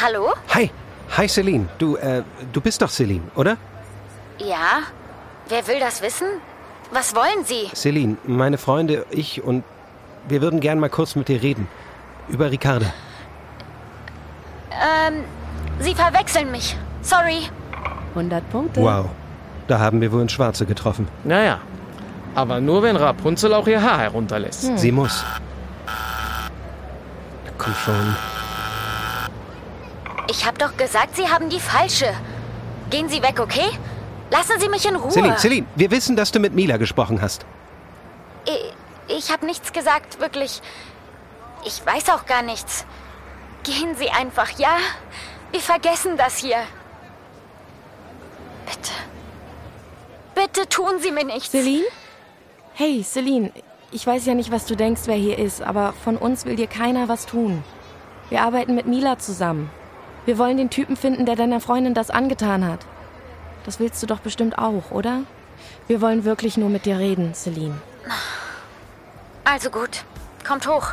Hallo? 0.01 0.33
Hi, 0.55 0.71
hi 1.17 1.29
Celine. 1.29 1.69
Du, 1.79 1.97
äh, 1.97 2.23
du 2.53 2.61
bist 2.61 2.81
doch 2.81 2.91
Celine, 2.91 3.25
oder? 3.35 3.57
Ja? 4.39 4.83
Wer 5.49 5.67
will 5.67 5.81
das 5.81 6.01
wissen? 6.01 6.27
Was 6.91 7.15
wollen 7.15 7.45
Sie? 7.45 7.71
Celine, 7.75 8.17
meine 8.25 8.59
Freunde, 8.59 9.05
ich 9.11 9.43
und 9.43 9.65
wir 10.29 10.43
würden 10.43 10.61
gern 10.61 10.79
mal 10.79 10.91
kurz 10.91 11.17
mit 11.17 11.29
dir 11.29 11.43
reden. 11.43 11.67
Über 12.29 12.51
Ricarda. 12.51 12.93
Ähm, 14.71 15.25
Sie 15.81 15.95
verwechseln 15.95 16.51
mich. 16.51 16.77
Sorry. 17.03 17.49
100 18.15 18.49
Punkte. 18.51 18.81
Wow. 18.81 19.11
Da 19.67 19.79
haben 19.79 20.01
wir 20.01 20.13
wohl 20.13 20.23
ins 20.23 20.33
Schwarze 20.33 20.67
getroffen. 20.67 21.09
Naja, 21.25 21.61
aber 22.35 22.61
nur 22.61 22.83
wenn 22.83 22.97
Rapunzel 22.97 23.55
auch 23.55 23.67
ihr 23.67 23.83
Haar 23.83 23.99
herunterlässt. 23.99 24.79
Sie 24.79 24.93
muss. 24.93 25.25
Komm 27.59 27.75
schon. 27.75 28.17
Ich 30.29 30.45
hab 30.47 30.59
doch 30.59 30.77
gesagt, 30.77 31.17
Sie 31.17 31.29
haben 31.29 31.49
die 31.49 31.61
falsche. 31.61 32.13
Gehen 32.91 33.09
Sie 33.09 33.23
weg, 33.23 33.41
okay? 33.41 33.71
Lassen 34.31 34.59
Sie 34.59 34.69
mich 34.69 34.87
in 34.87 34.97
Ruhe. 34.97 35.11
Celine, 35.11 35.37
Celine, 35.37 35.67
wir 35.77 35.91
wissen, 35.91 36.17
dass 36.17 36.33
du 36.33 36.41
mit 36.41 36.55
Mila 36.55 36.77
gesprochen 36.77 37.21
hast. 37.23 37.47
Ich, 38.47 39.17
ich 39.17 39.31
habe 39.33 39.47
nichts 39.47 39.73
gesagt, 39.73 40.21
wirklich. 40.21 40.61
Ich 41.65 41.85
weiß 41.87 42.11
auch 42.11 42.27
gar 42.27 42.43
nichts. 42.43 42.85
Gehen 43.63 43.95
Sie 43.97 44.11
einfach, 44.11 44.51
ja? 44.59 44.77
Wir 45.53 45.61
vergessen 45.61 46.17
das 46.17 46.39
hier. 46.39 46.59
Bitte. 48.67 48.93
Bitte 50.35 50.69
tun 50.69 50.99
Sie 51.01 51.11
mir 51.11 51.25
nichts. 51.25 51.51
Celine? 51.51 51.85
Hey, 52.75 53.03
Celine, 53.05 53.53
ich 53.93 54.07
weiß 54.07 54.27
ja 54.27 54.35
nicht, 54.35 54.51
was 54.51 54.67
du 54.67 54.75
denkst, 54.75 55.03
wer 55.07 55.15
hier 55.15 55.39
ist, 55.39 55.63
aber 55.63 55.93
von 55.93 56.17
uns 56.17 56.45
will 56.45 56.57
dir 56.57 56.67
keiner 56.67 57.09
was 57.09 57.27
tun. 57.27 57.63
Wir 58.31 58.43
arbeiten 58.43 58.75
mit 58.75 58.87
Mila 58.87 59.19
zusammen. 59.19 59.71
Wir 60.27 60.39
wollen 60.39 60.57
den 60.57 60.71
Typen 60.71 60.97
finden, 60.97 61.27
der 61.27 61.37
deiner 61.37 61.61
Freundin 61.61 61.95
das 61.95 62.11
angetan 62.11 62.67
hat. 62.67 62.81
Das 63.65 63.79
willst 63.79 64.03
du 64.03 64.07
doch 64.07 64.21
bestimmt 64.21 64.59
auch, 64.59 64.91
oder? 64.91 65.23
Wir 65.87 66.01
wollen 66.01 66.25
wirklich 66.25 66.57
nur 66.57 66.71
mit 66.71 66.87
dir 66.87 66.99
reden, 66.99 67.35
Celine. 67.35 67.81
Also 69.45 69.71
gut. 69.71 70.05
Kommt 70.47 70.67
hoch. 70.67 70.93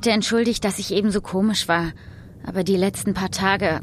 Bitte 0.00 0.12
entschuldigt, 0.12 0.64
dass 0.64 0.78
ich 0.78 0.94
eben 0.94 1.10
so 1.10 1.20
komisch 1.20 1.68
war. 1.68 1.92
Aber 2.46 2.64
die 2.64 2.78
letzten 2.78 3.12
paar 3.12 3.30
Tage, 3.30 3.82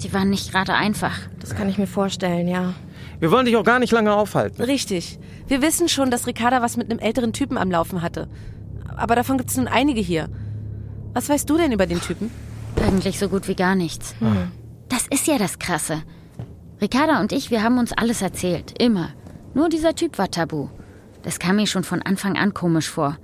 die 0.00 0.12
waren 0.12 0.30
nicht 0.30 0.52
gerade 0.52 0.72
einfach. 0.72 1.18
Das 1.40 1.56
kann 1.56 1.68
ich 1.68 1.78
mir 1.78 1.88
vorstellen, 1.88 2.46
ja. 2.46 2.74
Wir 3.18 3.32
wollen 3.32 3.44
dich 3.44 3.56
auch 3.56 3.64
gar 3.64 3.80
nicht 3.80 3.90
lange 3.90 4.14
aufhalten. 4.14 4.62
Richtig. 4.62 5.18
Wir 5.48 5.60
wissen 5.60 5.88
schon, 5.88 6.12
dass 6.12 6.28
Ricarda 6.28 6.62
was 6.62 6.76
mit 6.76 6.88
einem 6.88 7.00
älteren 7.00 7.32
Typen 7.32 7.58
am 7.58 7.72
Laufen 7.72 8.02
hatte. 8.02 8.28
Aber 8.96 9.16
davon 9.16 9.36
gibt 9.36 9.50
es 9.50 9.56
nun 9.56 9.66
einige 9.66 10.00
hier. 10.00 10.28
Was 11.12 11.28
weißt 11.28 11.50
du 11.50 11.56
denn 11.56 11.72
über 11.72 11.86
den 11.86 12.00
Typen? 12.00 12.30
Eigentlich 12.80 13.18
so 13.18 13.28
gut 13.28 13.48
wie 13.48 13.56
gar 13.56 13.74
nichts. 13.74 14.14
Das 14.88 15.08
ist 15.10 15.26
ja 15.26 15.38
das 15.38 15.58
Krasse. 15.58 16.04
Ricarda 16.80 17.18
und 17.20 17.32
ich, 17.32 17.50
wir 17.50 17.64
haben 17.64 17.78
uns 17.78 17.92
alles 17.92 18.22
erzählt. 18.22 18.80
Immer. 18.80 19.08
Nur 19.54 19.68
dieser 19.68 19.96
Typ 19.96 20.18
war 20.18 20.30
tabu. 20.30 20.68
Das 21.24 21.40
kam 21.40 21.56
mir 21.56 21.66
schon 21.66 21.82
von 21.82 22.00
Anfang 22.00 22.36
an 22.36 22.54
komisch 22.54 22.88
vor. 22.88 23.18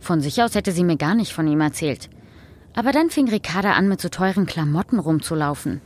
Von 0.00 0.20
sich 0.20 0.42
aus 0.42 0.54
hätte 0.54 0.72
sie 0.72 0.84
mir 0.84 0.96
gar 0.96 1.14
nicht 1.14 1.32
von 1.32 1.46
ihm 1.46 1.60
erzählt. 1.60 2.08
Aber 2.74 2.92
dann 2.92 3.10
fing 3.10 3.28
Ricarda 3.28 3.72
an, 3.72 3.88
mit 3.88 4.00
so 4.00 4.08
teuren 4.08 4.46
Klamotten 4.46 4.98
rumzulaufen. 4.98 5.80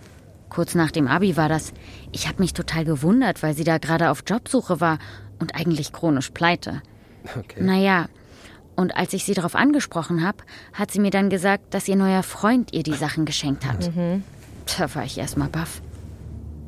Kurz 0.50 0.74
nach 0.74 0.90
dem 0.90 1.08
Abi 1.08 1.36
war 1.36 1.48
das. 1.48 1.72
Ich 2.12 2.28
habe 2.28 2.42
mich 2.42 2.52
total 2.52 2.84
gewundert, 2.84 3.42
weil 3.42 3.54
sie 3.54 3.64
da 3.64 3.78
gerade 3.78 4.10
auf 4.10 4.22
Jobsuche 4.26 4.80
war 4.80 4.98
und 5.38 5.54
eigentlich 5.54 5.92
chronisch 5.92 6.30
pleite. 6.30 6.82
Okay. 7.36 7.62
Naja, 7.62 8.08
und 8.76 8.96
als 8.96 9.12
ich 9.12 9.24
sie 9.24 9.34
darauf 9.34 9.54
angesprochen 9.54 10.24
habe, 10.24 10.38
hat 10.72 10.90
sie 10.90 11.00
mir 11.00 11.10
dann 11.10 11.30
gesagt, 11.30 11.72
dass 11.74 11.88
ihr 11.88 11.96
neuer 11.96 12.22
Freund 12.22 12.72
ihr 12.72 12.82
die 12.82 12.94
Sachen 12.94 13.24
geschenkt 13.24 13.66
hat. 13.66 13.90
Da 14.78 14.94
war 14.94 15.04
ich 15.04 15.18
erstmal 15.18 15.48
baff. 15.48 15.82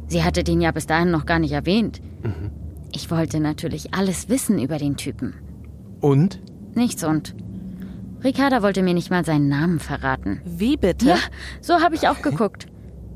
Sie 0.09 0.23
hatte 0.23 0.45
den 0.45 0.61
ja 0.61 0.71
bis 0.71 0.87
dahin 0.87 1.11
noch 1.11 1.27
gar 1.27 1.39
nicht 1.39 1.53
erwähnt. 1.53 2.01
Ich 2.93 3.11
wollte 3.11 3.41
natürlich 3.41 3.95
alles 3.95 4.29
wissen 4.29 4.59
über 4.59 4.79
den 4.79 4.97
Typen. 4.97 5.35
Und? 6.01 6.41
Nichts 6.75 7.04
und. 7.04 7.35
Ricarda 8.23 8.62
wollte 8.62 8.83
mir 8.83 8.95
nicht 8.95 9.11
mal 9.11 9.25
seinen 9.25 9.49
Namen 9.49 9.81
verraten. 9.81 10.40
Wie 10.45 10.76
bitte? 10.76 11.07
Ja, 11.09 11.19
so 11.61 11.81
habe 11.81 11.95
ich 11.95 12.09
auch 12.09 12.23
geguckt. 12.23 12.66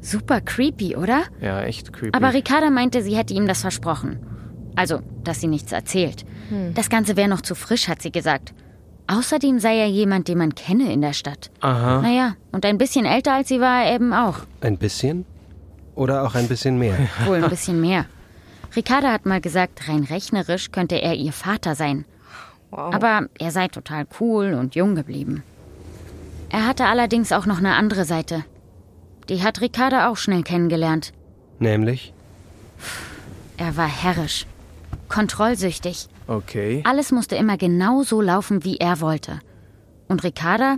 Super 0.00 0.40
creepy, 0.40 0.96
oder? 0.96 1.22
Ja, 1.40 1.62
echt 1.62 1.92
creepy. 1.92 2.16
Aber 2.16 2.34
Ricarda 2.34 2.70
meinte, 2.70 3.02
sie 3.02 3.16
hätte 3.16 3.34
ihm 3.34 3.46
das 3.46 3.62
versprochen. 3.62 4.18
Also, 4.76 5.00
dass 5.24 5.40
sie 5.40 5.48
nichts 5.48 5.72
erzählt. 5.72 6.24
Das 6.74 6.88
Ganze 6.88 7.16
wäre 7.16 7.28
noch 7.28 7.40
zu 7.40 7.54
frisch, 7.54 7.88
hat 7.88 8.00
sie 8.00 8.12
gesagt. 8.12 8.54
Außerdem 9.06 9.58
sei 9.58 9.78
er 9.78 9.88
jemand, 9.88 10.28
den 10.28 10.38
man 10.38 10.54
kenne 10.54 10.92
in 10.92 11.00
der 11.00 11.14
Stadt. 11.14 11.50
Aha. 11.60 12.02
Naja, 12.02 12.34
und 12.52 12.64
ein 12.64 12.78
bisschen 12.78 13.06
älter 13.06 13.32
als 13.32 13.48
sie 13.48 13.60
war 13.60 13.84
er 13.84 13.94
eben 13.94 14.12
auch. 14.12 14.40
Ein 14.60 14.76
bisschen? 14.76 15.24
Oder 15.94 16.22
auch 16.24 16.34
ein 16.34 16.46
bisschen 16.46 16.78
mehr? 16.78 16.96
Wohl 17.24 17.42
ein 17.42 17.50
bisschen 17.50 17.80
mehr. 17.80 18.04
Ricarda 18.76 19.10
hat 19.10 19.26
mal 19.26 19.40
gesagt, 19.40 19.88
rein 19.88 20.04
rechnerisch 20.04 20.70
könnte 20.70 20.96
er 20.96 21.14
ihr 21.14 21.32
Vater 21.32 21.74
sein. 21.74 22.04
Aber 22.70 23.28
er 23.38 23.50
sei 23.50 23.68
total 23.68 24.06
cool 24.20 24.54
und 24.54 24.74
jung 24.74 24.94
geblieben. 24.94 25.42
Er 26.50 26.66
hatte 26.66 26.86
allerdings 26.86 27.32
auch 27.32 27.46
noch 27.46 27.58
eine 27.58 27.74
andere 27.74 28.04
Seite. 28.04 28.44
Die 29.28 29.42
hat 29.42 29.60
Ricarda 29.60 30.08
auch 30.08 30.16
schnell 30.16 30.42
kennengelernt. 30.42 31.12
Nämlich? 31.58 32.12
Er 33.56 33.76
war 33.76 33.88
herrisch, 33.88 34.46
kontrollsüchtig. 35.08 36.08
Okay. 36.26 36.82
Alles 36.84 37.12
musste 37.12 37.36
immer 37.36 37.56
genau 37.56 38.02
so 38.02 38.20
laufen, 38.20 38.64
wie 38.64 38.76
er 38.78 39.00
wollte. 39.00 39.40
Und 40.08 40.24
Ricarda, 40.24 40.76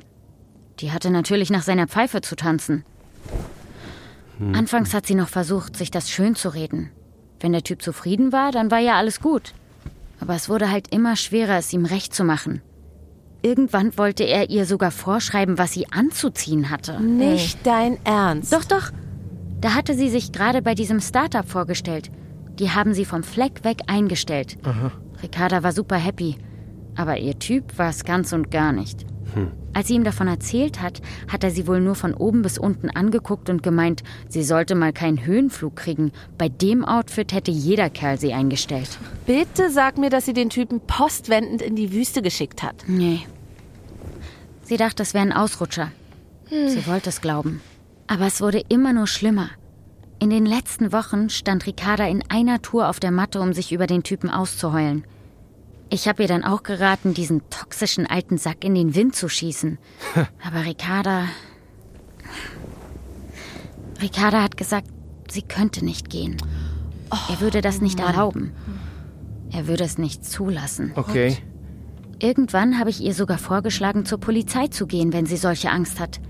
die 0.80 0.92
hatte 0.92 1.10
natürlich 1.10 1.50
nach 1.50 1.62
seiner 1.62 1.86
Pfeife 1.86 2.20
zu 2.20 2.36
tanzen. 2.36 2.84
Anfangs 4.54 4.94
hat 4.94 5.06
sie 5.06 5.14
noch 5.14 5.28
versucht, 5.28 5.76
sich 5.76 5.90
das 5.90 6.10
schön 6.10 6.34
zu 6.34 6.48
reden. 6.48 6.90
Wenn 7.40 7.52
der 7.52 7.62
Typ 7.62 7.82
zufrieden 7.82 8.32
war, 8.32 8.52
dann 8.52 8.70
war 8.70 8.78
ja 8.78 8.96
alles 8.96 9.20
gut. 9.20 9.52
Aber 10.20 10.34
es 10.34 10.48
wurde 10.48 10.70
halt 10.70 10.92
immer 10.92 11.16
schwerer, 11.16 11.58
es 11.58 11.72
ihm 11.72 11.84
recht 11.86 12.14
zu 12.14 12.24
machen. 12.24 12.62
Irgendwann 13.42 13.96
wollte 13.96 14.24
er 14.24 14.50
ihr 14.50 14.66
sogar 14.66 14.90
vorschreiben, 14.90 15.56
was 15.56 15.72
sie 15.72 15.90
anzuziehen 15.90 16.68
hatte. 16.70 17.00
Nicht 17.00 17.66
dein 17.66 17.96
Ernst. 18.04 18.52
Doch, 18.52 18.64
doch. 18.64 18.90
Da 19.60 19.74
hatte 19.74 19.94
sie 19.94 20.10
sich 20.10 20.32
gerade 20.32 20.62
bei 20.62 20.74
diesem 20.74 21.00
Startup 21.00 21.48
vorgestellt. 21.48 22.10
Die 22.58 22.70
haben 22.70 22.92
sie 22.92 23.06
vom 23.06 23.22
Fleck 23.22 23.64
weg 23.64 23.78
eingestellt. 23.86 24.58
Ricarda 25.22 25.62
war 25.62 25.72
super 25.72 25.96
happy. 25.96 26.36
Aber 26.96 27.18
ihr 27.18 27.38
Typ 27.38 27.78
war 27.78 27.88
es 27.88 28.04
ganz 28.04 28.32
und 28.32 28.50
gar 28.50 28.72
nicht. 28.72 29.06
Als 29.80 29.88
sie 29.88 29.94
ihm 29.94 30.04
davon 30.04 30.28
erzählt 30.28 30.82
hat, 30.82 31.00
hat 31.26 31.42
er 31.42 31.50
sie 31.50 31.66
wohl 31.66 31.80
nur 31.80 31.94
von 31.94 32.12
oben 32.12 32.42
bis 32.42 32.58
unten 32.58 32.90
angeguckt 32.90 33.48
und 33.48 33.62
gemeint, 33.62 34.02
sie 34.28 34.42
sollte 34.42 34.74
mal 34.74 34.92
keinen 34.92 35.24
Höhenflug 35.24 35.74
kriegen. 35.74 36.12
Bei 36.36 36.50
dem 36.50 36.84
Outfit 36.84 37.32
hätte 37.32 37.50
jeder 37.50 37.88
Kerl 37.88 38.20
sie 38.20 38.34
eingestellt. 38.34 38.98
Bitte 39.24 39.70
sag 39.70 39.96
mir, 39.96 40.10
dass 40.10 40.26
sie 40.26 40.34
den 40.34 40.50
Typen 40.50 40.80
postwendend 40.80 41.62
in 41.62 41.76
die 41.76 41.94
Wüste 41.94 42.20
geschickt 42.20 42.62
hat. 42.62 42.84
Nee. 42.88 43.20
Sie 44.64 44.76
dachte, 44.76 45.02
es 45.02 45.14
wäre 45.14 45.24
ein 45.24 45.32
Ausrutscher. 45.32 45.90
Sie 46.50 46.86
wollte 46.86 47.08
es 47.08 47.22
glauben. 47.22 47.62
Aber 48.06 48.26
es 48.26 48.42
wurde 48.42 48.62
immer 48.68 48.92
nur 48.92 49.06
schlimmer. 49.06 49.48
In 50.18 50.28
den 50.28 50.44
letzten 50.44 50.92
Wochen 50.92 51.30
stand 51.30 51.66
Ricarda 51.66 52.06
in 52.06 52.22
einer 52.28 52.60
Tour 52.60 52.90
auf 52.90 53.00
der 53.00 53.12
Matte, 53.12 53.40
um 53.40 53.54
sich 53.54 53.72
über 53.72 53.86
den 53.86 54.02
Typen 54.02 54.28
auszuheulen. 54.28 55.04
Ich 55.92 56.06
habe 56.06 56.22
ihr 56.22 56.28
dann 56.28 56.44
auch 56.44 56.62
geraten, 56.62 57.14
diesen 57.14 57.42
toxischen 57.50 58.06
alten 58.06 58.38
Sack 58.38 58.64
in 58.64 58.76
den 58.76 58.94
Wind 58.94 59.16
zu 59.16 59.28
schießen. 59.28 59.78
Aber 60.46 60.64
Ricarda. 60.64 61.24
Ricarda 64.00 64.42
hat 64.42 64.56
gesagt, 64.56 64.86
sie 65.28 65.42
könnte 65.42 65.84
nicht 65.84 66.08
gehen. 66.08 66.36
er 67.10 67.40
würde 67.40 67.60
das 67.60 67.80
nicht 67.80 67.98
erlauben. 67.98 68.52
Er 69.50 69.66
würde 69.66 69.82
es 69.82 69.98
nicht 69.98 70.24
zulassen. 70.24 70.92
Okay. 70.94 71.36
Irgendwann 72.20 72.78
habe 72.78 72.90
ich 72.90 73.00
ihr 73.00 73.14
sogar 73.14 73.38
vorgeschlagen, 73.38 74.04
zur 74.04 74.20
Polizei 74.20 74.68
zu 74.68 74.86
gehen, 74.86 75.12
wenn 75.12 75.26
sie 75.26 75.36
solche 75.36 75.70
Angst 75.70 75.98
hat. 75.98 76.20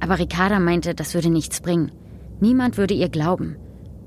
Aber 0.00 0.18
Ricarda 0.18 0.58
meinte, 0.58 0.94
das 0.94 1.14
würde 1.14 1.30
nichts 1.30 1.60
bringen. 1.60 1.92
Niemand 2.40 2.78
würde 2.78 2.94
ihr 2.94 3.08
glauben. 3.08 3.56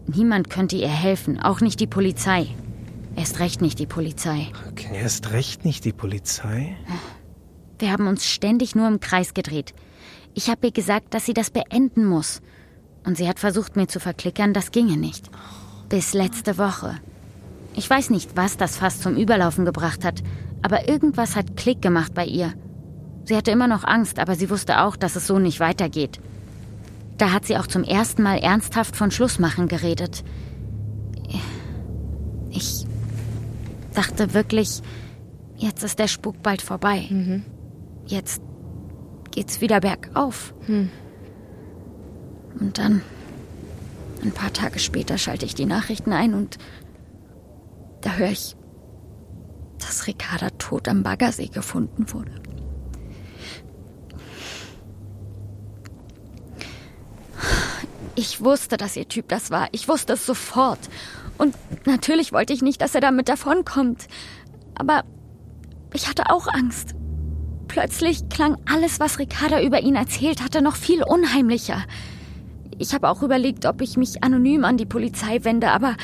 Niemand 0.08 0.50
könnte 0.50 0.76
ihr 0.76 0.90
helfen, 0.90 1.40
auch 1.40 1.62
nicht 1.62 1.80
die 1.80 1.88
Polizei. 1.88 2.48
Erst 3.16 3.40
recht 3.40 3.62
nicht 3.62 3.80
die 3.80 3.88
Polizei. 3.88 4.52
Okay. 4.70 4.90
Erst 4.94 5.32
recht 5.32 5.66
nicht 5.66 5.86
die 5.86 5.94
Polizei? 5.94 6.76
Wir 7.80 7.92
haben 7.92 8.08
uns 8.08 8.26
ständig 8.26 8.76
nur 8.76 8.88
im 8.88 9.00
Kreis 9.00 9.34
gedreht. 9.34 9.74
Ich 10.34 10.50
habe 10.50 10.68
ihr 10.68 10.72
gesagt, 10.72 11.14
dass 11.14 11.26
sie 11.26 11.34
das 11.34 11.50
beenden 11.50 12.06
muss. 12.06 12.42
Und 13.06 13.18
sie 13.18 13.28
hat 13.28 13.40
versucht, 13.40 13.76
mir 13.76 13.88
zu 13.88 14.00
verklickern, 14.00 14.54
das 14.54 14.72
ginge 14.72 14.98
nicht. 14.98 15.30
Bis 15.90 16.14
letzte 16.14 16.58
Woche. 16.58 16.98
Ich 17.74 17.90
weiß 17.90 18.10
nicht, 18.10 18.36
was 18.36 18.58
das 18.58 18.78
fast 18.78 19.02
zum 19.02 19.16
Überlaufen 19.16 19.66
gebracht 19.66 20.06
hat, 20.06 20.22
aber 20.62 20.88
irgendwas 20.88 21.36
hat 21.36 21.58
Klick 21.58 21.82
gemacht 21.82 22.14
bei 22.14 22.26
ihr. 22.26 22.54
Sie 23.26 23.36
hatte 23.36 23.52
immer 23.52 23.68
noch 23.68 23.84
Angst, 23.84 24.20
aber 24.20 24.36
sie 24.36 24.50
wusste 24.50 24.82
auch, 24.82 24.96
dass 24.96 25.16
es 25.16 25.28
so 25.28 25.40
nicht 25.40 25.60
weitergeht. 25.60 26.20
Da 27.18 27.32
hat 27.32 27.46
sie 27.46 27.58
auch 27.58 27.68
zum 27.68 27.84
ersten 27.84 28.24
Mal 28.24 28.40
ernsthaft 28.40 28.96
von 28.96 29.12
Schlussmachen 29.12 29.68
geredet. 29.68 30.24
Dachte 33.94 34.34
wirklich, 34.34 34.82
jetzt 35.58 35.84
ist 35.84 36.00
der 36.00 36.08
Spuk 36.08 36.42
bald 36.42 36.62
vorbei. 36.62 37.10
Jetzt 38.06 38.42
geht's 39.32 39.62
wieder 39.62 39.80
bergauf. 39.82 40.54
Und 42.60 42.78
dann, 42.78 43.02
ein 44.24 44.32
paar 44.32 44.54
Tage 44.54 44.80
später, 44.80 45.18
schalte 45.18 45.46
ich 45.46 45.56
die 45.56 45.66
Nachrichten 45.66 46.14
ein 46.14 46.34
und 46.34 46.58
da 48.02 48.14
höre 48.16 48.32
ich, 48.32 48.56
dass 49.80 50.08
Ricarda 50.08 50.50
tot 50.52 50.88
am 50.88 51.04
Baggersee 51.04 51.48
gefunden 51.48 52.12
wurde. 52.12 52.32
Ich 58.16 58.42
wusste, 58.42 58.78
dass 58.78 58.96
ihr 58.96 59.08
Typ 59.08 59.30
das 59.30 59.50
war. 59.50 59.70
Ich 59.72 59.88
wusste 59.88 60.14
es 60.14 60.26
sofort. 60.26 60.80
Und 61.42 61.56
natürlich 61.88 62.34
wollte 62.34 62.54
ich 62.54 62.62
nicht, 62.62 62.84
dass 62.84 62.94
er 62.94 63.02
damit 63.02 63.28
davonkommt. 63.28 64.08
Aber 64.76 65.04
ich 65.92 66.08
hatte 66.08 66.30
auch 66.30 66.48
Angst. 66.48 66.94
Plötzlich 67.68 68.30
klang 68.30 68.58
alles, 68.72 69.00
was 69.00 69.18
Ricarda 69.18 69.60
über 69.60 69.82
ihn 69.82 69.96
erzählt 69.96 70.44
hatte, 70.44 70.62
noch 70.62 70.76
viel 70.76 71.02
unheimlicher. 71.02 71.82
Ich 72.78 72.94
habe 72.94 73.10
auch 73.10 73.24
überlegt, 73.24 73.66
ob 73.66 73.82
ich 73.82 73.98
mich 73.98 74.24
anonym 74.24 74.66
an 74.66 74.78
die 74.78 74.86
Polizei 74.86 75.44
wende, 75.44 75.72
aber 75.72 75.96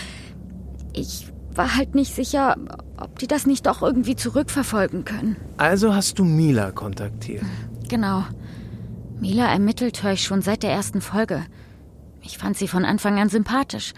ich 0.94 1.28
war 1.54 1.76
halt 1.76 1.94
nicht 1.94 2.16
sicher, 2.16 2.56
ob 2.98 3.20
die 3.20 3.28
das 3.28 3.46
nicht 3.46 3.68
doch 3.68 3.84
irgendwie 3.84 4.16
zurückverfolgen 4.16 5.06
können. 5.06 5.36
Also 5.58 5.94
hast 5.94 6.18
du 6.18 6.26
Mila 6.26 6.72
kontaktiert. 6.72 7.44
Genau. 7.90 8.24
Mila 9.20 9.46
ermittelt 9.52 10.02
höre 10.02 10.14
ich 10.14 10.24
schon 10.24 10.42
seit 10.42 10.64
der 10.64 10.72
ersten 10.72 11.02
Folge. 11.02 11.46
Ich 12.24 12.40
fand 12.40 12.58
sie 12.58 12.68
von 12.68 12.86
Anfang 12.86 13.20
an 13.20 13.30
sympathisch. 13.30 13.94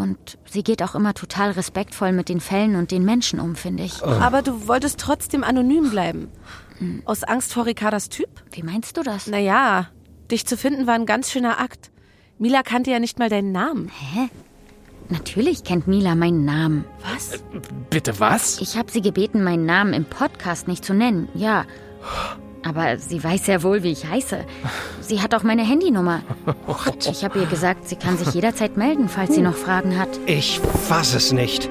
Und 0.00 0.38
sie 0.46 0.62
geht 0.62 0.82
auch 0.82 0.94
immer 0.94 1.14
total 1.14 1.52
respektvoll 1.52 2.12
mit 2.12 2.28
den 2.28 2.40
Fällen 2.40 2.76
und 2.76 2.90
den 2.90 3.04
Menschen 3.04 3.38
um, 3.38 3.54
finde 3.54 3.84
ich. 3.84 4.02
Aber 4.02 4.42
du 4.42 4.66
wolltest 4.66 4.98
trotzdem 4.98 5.44
anonym 5.44 5.90
bleiben. 5.90 6.28
Aus 7.04 7.24
Angst 7.24 7.52
vor 7.52 7.66
Ricardas 7.66 8.08
Typ? 8.08 8.28
Wie 8.52 8.62
meinst 8.62 8.96
du 8.96 9.02
das? 9.02 9.26
Naja, 9.26 9.88
dich 10.30 10.46
zu 10.46 10.56
finden 10.56 10.86
war 10.86 10.94
ein 10.94 11.06
ganz 11.06 11.30
schöner 11.30 11.60
Akt. 11.60 11.90
Mila 12.38 12.62
kannte 12.62 12.90
ja 12.90 12.98
nicht 12.98 13.18
mal 13.18 13.28
deinen 13.28 13.52
Namen. 13.52 13.88
Hä? 13.88 14.30
Natürlich 15.10 15.64
kennt 15.64 15.88
Mila 15.88 16.14
meinen 16.14 16.44
Namen. 16.44 16.84
Was? 17.02 17.42
Bitte 17.90 18.18
was? 18.20 18.60
Ich 18.60 18.78
habe 18.78 18.90
sie 18.90 19.02
gebeten, 19.02 19.42
meinen 19.42 19.66
Namen 19.66 19.92
im 19.92 20.04
Podcast 20.04 20.68
nicht 20.68 20.84
zu 20.84 20.94
nennen, 20.94 21.28
ja. 21.34 21.66
Aber 22.62 22.98
sie 22.98 23.22
weiß 23.22 23.46
sehr 23.46 23.62
wohl, 23.62 23.82
wie 23.82 23.92
ich 23.92 24.06
heiße. 24.06 24.44
Sie 25.00 25.20
hat 25.20 25.34
auch 25.34 25.42
meine 25.42 25.62
Handynummer. 25.66 26.22
Ich 27.10 27.24
habe 27.24 27.38
ihr 27.40 27.46
gesagt, 27.46 27.88
sie 27.88 27.96
kann 27.96 28.18
sich 28.18 28.34
jederzeit 28.34 28.76
melden, 28.76 29.08
falls 29.08 29.34
sie 29.34 29.42
noch 29.42 29.54
Fragen 29.54 29.98
hat. 29.98 30.08
Ich 30.26 30.60
fass 30.60 31.14
es 31.14 31.32
nicht. 31.32 31.70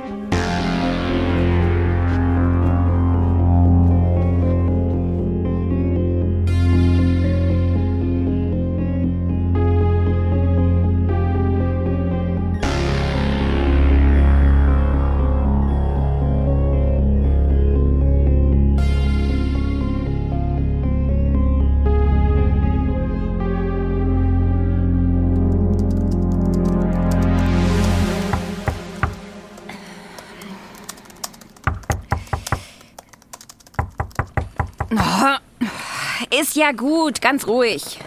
Ja 36.60 36.72
gut, 36.74 37.22
ganz 37.22 37.48
ruhig. 37.48 38.00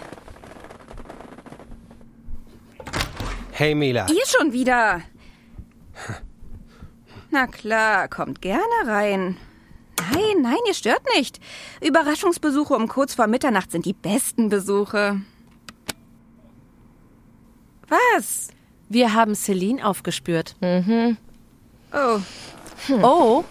Hey 3.51 3.73
Mila. 3.75 4.07
Ihr 4.09 4.25
schon 4.25 4.53
wieder. 4.53 5.01
Na 7.31 7.47
klar, 7.47 8.07
kommt 8.07 8.41
gerne 8.41 8.61
rein. 8.85 9.37
Nein, 10.11 10.41
nein, 10.41 10.57
ihr 10.67 10.73
stört 10.75 11.01
nicht. 11.15 11.39
Überraschungsbesuche 11.81 12.75
um 12.75 12.87
kurz 12.87 13.15
vor 13.15 13.27
Mitternacht 13.27 13.71
sind 13.71 13.85
die 13.85 13.93
besten 13.93 14.49
Besuche. 14.49 15.21
Was? 17.87 18.49
Wir 18.89 19.13
haben 19.13 19.33
Celine 19.35 19.85
aufgespürt. 19.85 20.55
Oh, 20.61 22.19
Oh, 23.01 23.43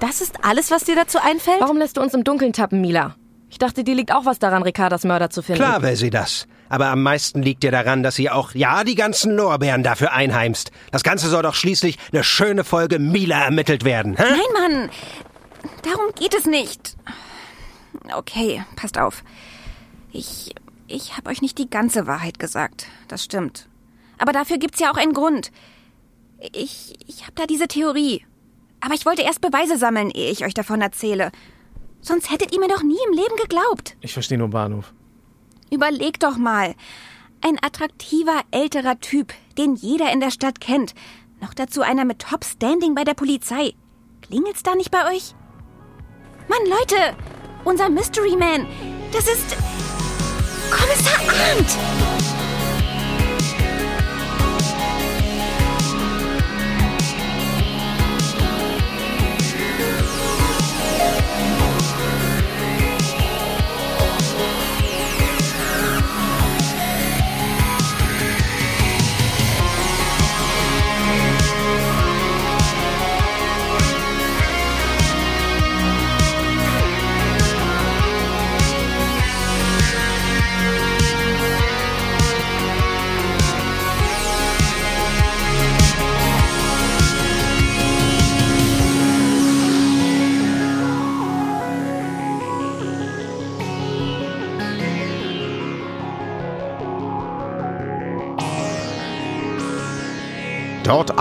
das 0.00 0.20
ist 0.20 0.44
alles, 0.44 0.70
was 0.70 0.84
dir 0.84 0.96
dazu 0.96 1.18
einfällt? 1.18 1.60
Warum 1.60 1.76
lässt 1.76 1.96
du 1.96 2.00
uns 2.00 2.14
im 2.14 2.24
Dunkeln 2.24 2.52
tappen, 2.52 2.80
Mila? 2.80 3.16
Ich 3.50 3.58
dachte, 3.58 3.82
dir 3.82 3.94
liegt 3.94 4.12
auch 4.12 4.24
was 4.26 4.38
daran, 4.38 4.62
Ricardas 4.62 5.04
Mörder 5.04 5.30
zu 5.30 5.42
finden. 5.42 5.62
Klar 5.62 5.82
will 5.82 5.96
sie 5.96 6.10
das. 6.10 6.46
Aber 6.68 6.88
am 6.88 7.02
meisten 7.02 7.42
liegt 7.42 7.62
dir 7.62 7.70
daran, 7.70 8.02
dass 8.02 8.14
sie 8.14 8.28
auch, 8.30 8.54
ja, 8.54 8.84
die 8.84 8.94
ganzen 8.94 9.34
Lorbeeren 9.34 9.82
dafür 9.82 10.12
einheimst. 10.12 10.70
Das 10.92 11.02
Ganze 11.02 11.28
soll 11.28 11.42
doch 11.42 11.54
schließlich 11.54 11.98
eine 12.12 12.24
schöne 12.24 12.62
Folge 12.62 12.98
Mila 12.98 13.44
ermittelt 13.44 13.84
werden. 13.84 14.16
Hä? 14.16 14.22
nein, 14.22 14.70
Mann. 14.70 14.90
Darum 15.82 16.12
geht 16.18 16.34
es 16.34 16.44
nicht. 16.44 16.96
Okay, 18.14 18.62
passt 18.76 18.98
auf. 18.98 19.24
Ich, 20.12 20.54
ich 20.86 21.16
habe 21.16 21.30
euch 21.30 21.40
nicht 21.42 21.58
die 21.58 21.70
ganze 21.70 22.06
Wahrheit 22.06 22.38
gesagt. 22.38 22.86
Das 23.08 23.24
stimmt. 23.24 23.66
Aber 24.18 24.32
dafür 24.32 24.58
gibt's 24.58 24.80
ja 24.80 24.90
auch 24.90 24.96
einen 24.96 25.14
Grund. 25.14 25.50
Ich, 26.52 26.94
ich 27.06 27.22
habe 27.22 27.32
da 27.34 27.46
diese 27.46 27.68
Theorie. 27.68 28.24
Aber 28.80 28.94
ich 28.94 29.06
wollte 29.06 29.22
erst 29.22 29.40
Beweise 29.40 29.76
sammeln, 29.78 30.10
ehe 30.10 30.30
ich 30.30 30.44
euch 30.44 30.54
davon 30.54 30.80
erzähle. 30.80 31.32
Sonst 32.00 32.30
hättet 32.30 32.52
ihr 32.52 32.60
mir 32.60 32.68
doch 32.68 32.82
nie 32.82 32.98
im 33.08 33.12
Leben 33.14 33.36
geglaubt. 33.36 33.96
Ich 34.00 34.12
verstehe 34.12 34.38
nur 34.38 34.48
Bahnhof. 34.48 34.92
Überleg 35.70 36.18
doch 36.20 36.36
mal. 36.36 36.74
Ein 37.40 37.58
attraktiver, 37.62 38.42
älterer 38.50 38.98
Typ, 39.00 39.32
den 39.58 39.74
jeder 39.74 40.12
in 40.12 40.20
der 40.20 40.30
Stadt 40.30 40.60
kennt. 40.60 40.94
Noch 41.40 41.54
dazu 41.54 41.82
einer 41.82 42.04
mit 42.04 42.20
Top-Standing 42.20 42.94
bei 42.94 43.04
der 43.04 43.14
Polizei. 43.14 43.74
Klingelt's 44.22 44.62
da 44.62 44.74
nicht 44.74 44.90
bei 44.90 45.14
euch? 45.14 45.34
Mann, 46.48 46.66
Leute! 46.66 47.16
Unser 47.64 47.90
Mystery 47.90 48.36
Man! 48.36 48.66
Das 49.12 49.28
ist. 49.28 49.56
Kommissar 50.70 51.20
Arndt! 51.20 52.17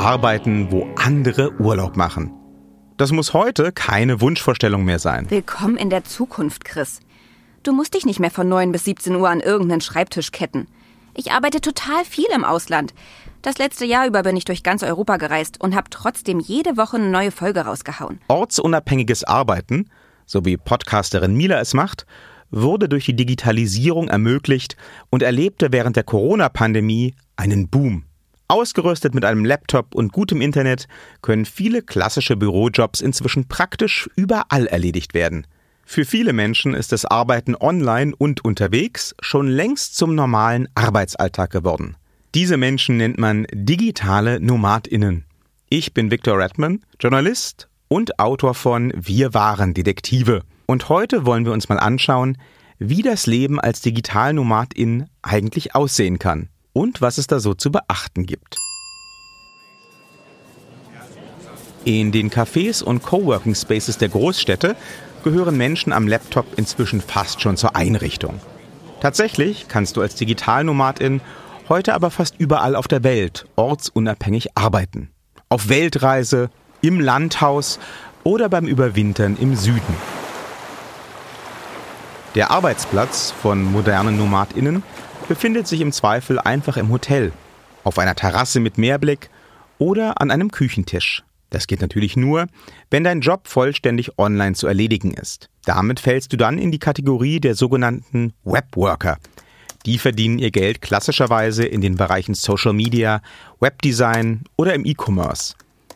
Arbeiten, 0.07 0.71
wo 0.71 0.87
andere 0.95 1.51
Urlaub 1.59 1.97
machen. 1.97 2.31
Das 2.95 3.11
muss 3.11 3.33
heute 3.33 3.73
keine 3.73 4.21
Wunschvorstellung 4.21 4.85
mehr 4.85 4.99
sein. 4.99 5.29
Willkommen 5.29 5.75
in 5.75 5.89
der 5.89 6.05
Zukunft, 6.05 6.63
Chris. 6.63 7.01
Du 7.61 7.73
musst 7.73 7.93
dich 7.93 8.05
nicht 8.05 8.21
mehr 8.21 8.31
von 8.31 8.47
9 8.47 8.71
bis 8.71 8.85
17 8.85 9.13
Uhr 9.17 9.27
an 9.27 9.41
irgendeinen 9.41 9.81
Schreibtisch 9.81 10.31
ketten. 10.31 10.67
Ich 11.13 11.33
arbeite 11.33 11.59
total 11.59 12.05
viel 12.05 12.27
im 12.33 12.45
Ausland. 12.45 12.93
Das 13.41 13.57
letzte 13.57 13.83
Jahr 13.83 14.07
über 14.07 14.23
bin 14.23 14.37
ich 14.37 14.45
durch 14.45 14.63
ganz 14.63 14.81
Europa 14.81 15.17
gereist 15.17 15.59
und 15.59 15.75
habe 15.75 15.89
trotzdem 15.89 16.39
jede 16.39 16.77
Woche 16.77 16.95
eine 16.95 17.09
neue 17.09 17.31
Folge 17.31 17.59
rausgehauen. 17.65 18.21
Ortsunabhängiges 18.29 19.25
Arbeiten, 19.25 19.89
so 20.25 20.45
wie 20.45 20.55
Podcasterin 20.55 21.35
Mila 21.35 21.59
es 21.59 21.73
macht, 21.73 22.05
wurde 22.49 22.87
durch 22.87 23.03
die 23.03 23.15
Digitalisierung 23.17 24.07
ermöglicht 24.07 24.77
und 25.09 25.21
erlebte 25.21 25.73
während 25.73 25.97
der 25.97 26.05
Corona-Pandemie 26.05 27.13
einen 27.35 27.67
Boom. 27.67 28.06
Ausgerüstet 28.49 29.13
mit 29.13 29.25
einem 29.25 29.43
Laptop 29.43 29.93
und 29.93 30.13
gutem 30.13 30.39
Internet 30.39 30.88
können 31.21 31.43
viele 31.43 31.81
klassische 31.81 32.38
Bürojobs 32.38 33.01
inzwischen 33.01 33.49
praktisch 33.49 34.10
überall 34.15 34.67
erledigt 34.67 35.13
werden. 35.13 35.45
Für 35.86 36.05
viele 36.05 36.31
Menschen 36.31 36.73
ist 36.73 36.93
das 36.93 37.05
Arbeiten 37.05 37.55
online 37.55 38.13
und 38.17 38.45
unterwegs 38.45 39.15
schon 39.21 39.47
längst 39.47 39.97
zum 39.97 40.15
normalen 40.15 40.69
Arbeitsalltag 40.75 41.51
geworden. 41.51 41.97
Diese 42.36 42.55
Menschen 42.55 42.97
nennt 42.97 43.17
man 43.17 43.47
digitale 43.51 44.39
Nomadinnen. 44.39 45.25
Ich 45.69 45.93
bin 45.93 46.10
Victor 46.10 46.39
Redman, 46.39 46.79
Journalist 47.01 47.67
und 47.89 48.17
Autor 48.17 48.53
von 48.53 48.93
Wir 48.95 49.33
waren 49.33 49.73
Detektive. 49.73 50.43
Und 50.67 50.88
heute 50.88 51.25
wollen 51.25 51.45
wir 51.45 51.51
uns 51.51 51.67
mal 51.67 51.79
anschauen, 51.79 52.38
wie 52.79 53.01
das 53.01 53.27
Leben 53.27 53.60
als 53.60 53.81
Digitalnomadin 53.81 55.05
eigentlich 55.21 55.75
aussehen 55.75 56.19
kann 56.19 56.49
und 56.77 57.01
was 57.01 57.17
es 57.17 57.25
da 57.25 57.39
so 57.39 57.55
zu 57.55 57.71
beachten 57.71 58.27
gibt. 58.27 58.59
In 61.85 62.11
den 62.11 62.29
Cafés 62.29 62.83
und 62.83 63.01
Coworking 63.01 63.55
Spaces 63.55 63.97
der 63.97 64.09
Großstädte 64.09 64.75
gehören 65.23 65.57
Menschen 65.57 65.91
am 65.91 66.07
Laptop 66.07 66.45
inzwischen 66.57 67.01
fast 67.01 67.41
schon 67.41 67.57
zur 67.57 67.75
Einrichtung. 67.75 68.39
Tatsächlich 69.01 69.67
kannst 69.67 69.97
du 69.97 70.01
als 70.01 70.13
Digitalnomadin 70.15 71.21
heute 71.67 71.95
aber 71.95 72.11
fast 72.11 72.35
überall 72.37 72.75
auf 72.75 72.87
der 72.87 73.03
Welt 73.03 73.47
ortsunabhängig 73.55 74.55
arbeiten. 74.55 75.09
Auf 75.49 75.69
Weltreise, 75.69 76.51
im 76.81 76.99
Landhaus 76.99 77.79
oder 78.23 78.49
beim 78.49 78.67
Überwintern 78.67 79.35
im 79.39 79.55
Süden. 79.55 79.95
Der 82.35 82.51
Arbeitsplatz 82.51 83.33
von 83.41 83.63
modernen 83.63 84.15
Nomadinnen 84.17 84.83
befindet 85.27 85.67
sich 85.67 85.81
im 85.81 85.91
Zweifel 85.91 86.39
einfach 86.39 86.77
im 86.77 86.89
Hotel, 86.89 87.31
auf 87.83 87.99
einer 87.99 88.15
Terrasse 88.15 88.59
mit 88.59 88.77
Meerblick 88.77 89.29
oder 89.77 90.21
an 90.21 90.31
einem 90.31 90.51
Küchentisch. 90.51 91.23
Das 91.49 91.67
geht 91.67 91.81
natürlich 91.81 92.17
nur, 92.17 92.47
wenn 92.89 93.03
dein 93.03 93.21
Job 93.21 93.47
vollständig 93.47 94.17
online 94.17 94.55
zu 94.55 94.67
erledigen 94.67 95.13
ist. 95.13 95.49
Damit 95.65 95.99
fällst 95.99 96.33
du 96.33 96.37
dann 96.37 96.57
in 96.57 96.71
die 96.71 96.79
Kategorie 96.79 97.39
der 97.39 97.55
sogenannten 97.55 98.33
Webworker. 98.43 99.17
Die 99.85 99.97
verdienen 99.97 100.39
ihr 100.39 100.51
Geld 100.51 100.81
klassischerweise 100.81 101.65
in 101.65 101.79
den 101.79 101.95
Bereichen 101.95 102.33
Social 102.33 102.73
Media, 102.73 103.21
Webdesign 103.59 104.43
oder 104.57 104.73
im 104.73 104.85
E-Commerce. 104.85 105.55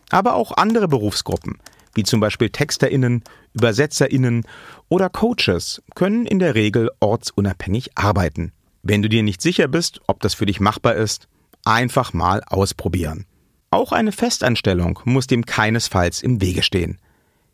Aber 0.10 0.36
auch 0.36 0.56
andere 0.56 0.88
Berufsgruppen, 0.88 1.58
wie 1.94 2.04
zum 2.04 2.22
Beispiel 2.22 2.50
Texterinnen, 2.50 3.24
Übersetzerinnen 3.54 4.46
oder 4.88 5.10
Coaches, 5.10 5.82
können 5.96 6.26
in 6.26 6.40
der 6.40 6.56
Regel 6.56 6.90
ortsunabhängig 7.02 7.92
arbeiten. 7.96 8.54
Wenn 8.84 9.02
du 9.02 9.10
dir 9.10 9.24
nicht 9.24 9.42
sicher 9.42 9.68
bist, 9.68 10.02
ob 10.08 10.22
das 10.22 10.34
für 10.34 10.46
dich 10.46 10.60
machbar 10.60 10.96
ist, 10.96 11.28
einfach 11.66 12.14
mal 12.14 12.42
ausprobieren. 12.48 13.26
Auch 13.70 13.92
eine 13.92 14.12
Festanstellung 14.12 15.00
muss 15.06 15.28
dem 15.28 15.46
keinesfalls 15.46 16.24
im 16.24 16.42
Wege 16.42 16.64
stehen. 16.64 17.00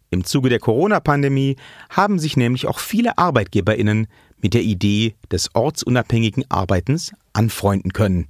Im 0.10 0.24
Zuge 0.24 0.50
der 0.50 0.60
Corona-Pandemie 0.60 1.58
haben 1.90 2.18
sich 2.18 2.38
nämlich 2.38 2.66
auch 2.66 2.80
viele 2.80 3.18
Arbeitgeberinnen 3.18 4.08
mit 4.42 4.54
der 4.54 4.62
Idee 4.62 5.16
des 5.32 5.54
ortsunabhängigen 5.54 6.50
Arbeitens 6.50 7.12
anfreunden 7.34 7.92
können. 7.92 8.28